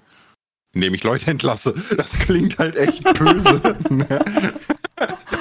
[0.76, 1.74] indem ich Leute entlasse.
[1.98, 3.78] Das klingt halt echt böse.
[3.90, 4.24] ne?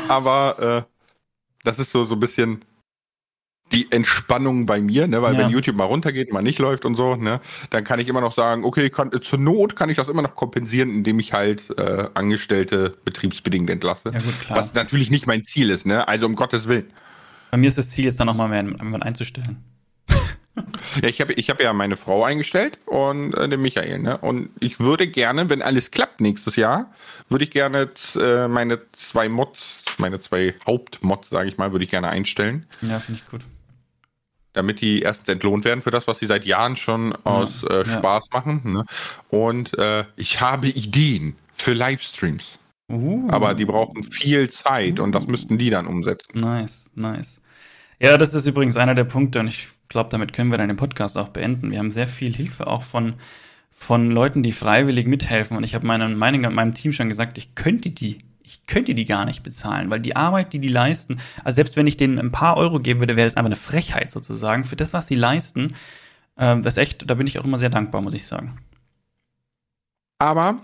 [0.09, 1.05] Aber äh,
[1.65, 2.61] das ist so, so ein bisschen
[3.73, 5.21] die Entspannung bei mir, ne?
[5.23, 5.41] Weil ja.
[5.41, 8.37] wenn YouTube mal runtergeht, mal nicht läuft und so, ne, dann kann ich immer noch
[8.37, 12.09] sagen, okay, kann, zur Not kann ich das immer noch kompensieren, indem ich halt äh,
[12.15, 14.11] Angestellte betriebsbedingt entlasse.
[14.13, 14.35] Ja, gut.
[14.51, 16.07] Was natürlich nicht mein Ziel ist, ne?
[16.07, 16.91] Also um Gottes Willen.
[17.51, 19.65] Bei mir ist das Ziel jetzt dann nochmal mehr jemanden einzustellen.
[21.03, 23.99] Ja, ich habe ich hab ja meine Frau eingestellt und äh, den Michael.
[23.99, 24.19] Ne?
[24.19, 26.93] Und ich würde gerne, wenn alles klappt nächstes Jahr,
[27.29, 27.91] würde ich gerne
[28.21, 32.67] äh, meine zwei Mods, meine zwei Hauptmods, sage ich mal, würde ich gerne einstellen.
[32.83, 33.41] Ja, finde ich gut.
[34.53, 38.29] Damit die erstens entlohnt werden für das, was sie seit Jahren schon aus äh, Spaß
[38.33, 38.39] ja.
[38.39, 38.61] machen.
[38.65, 38.85] Ne?
[39.29, 42.59] Und äh, ich habe Ideen für Livestreams.
[42.89, 43.27] Uh.
[43.31, 45.03] Aber die brauchen viel Zeit uh.
[45.03, 46.39] und das müssten die dann umsetzen.
[46.39, 47.41] Nice, nice.
[47.99, 50.77] Ja, das ist übrigens einer der Punkte und ich glaube, damit können wir dann den
[50.77, 51.71] Podcast auch beenden.
[51.71, 53.15] Wir haben sehr viel Hilfe auch von,
[53.73, 57.91] von Leuten, die freiwillig mithelfen und ich habe meinem, meinem Team schon gesagt, ich könnte
[57.91, 61.77] die ich könnte die gar nicht bezahlen, weil die Arbeit, die die leisten, also selbst
[61.77, 64.65] wenn ich denen ein paar Euro geben würde, wäre das einfach eine Frechheit sozusagen.
[64.65, 65.75] Für das, was sie leisten,
[66.37, 68.59] äh, das echt, da bin ich auch immer sehr dankbar, muss ich sagen.
[70.19, 70.61] Aber,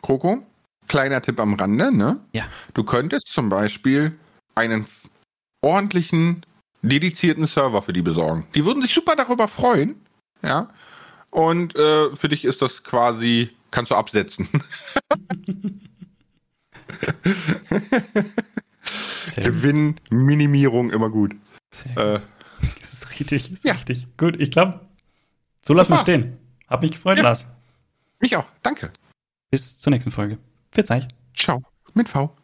[0.00, 0.46] Kroko,
[0.86, 2.20] kleiner Tipp am Rande, ne?
[2.32, 2.44] Ja.
[2.72, 4.16] Du könntest zum Beispiel
[4.54, 4.86] einen
[5.60, 6.46] ordentlichen
[6.88, 8.46] dedizierten Server für die besorgen.
[8.54, 9.96] Die würden sich super darüber freuen,
[10.42, 10.68] ja.
[11.30, 14.48] Und äh, für dich ist das quasi, kannst du absetzen.
[19.36, 21.34] Gewinnminimierung immer gut.
[21.96, 22.20] Äh,
[22.80, 23.72] das ist richtig, ist ja.
[23.72, 24.06] richtig.
[24.16, 24.80] Gut, ich glaube,
[25.66, 26.38] so lassen wir stehen.
[26.68, 27.24] Hab mich gefreut, ja.
[27.24, 27.46] Lars.
[28.20, 28.92] Mich auch, danke.
[29.50, 30.38] Bis zur nächsten Folge.
[30.70, 31.08] Viel Zeit.
[31.34, 31.62] Ciao,
[31.94, 32.34] mit V.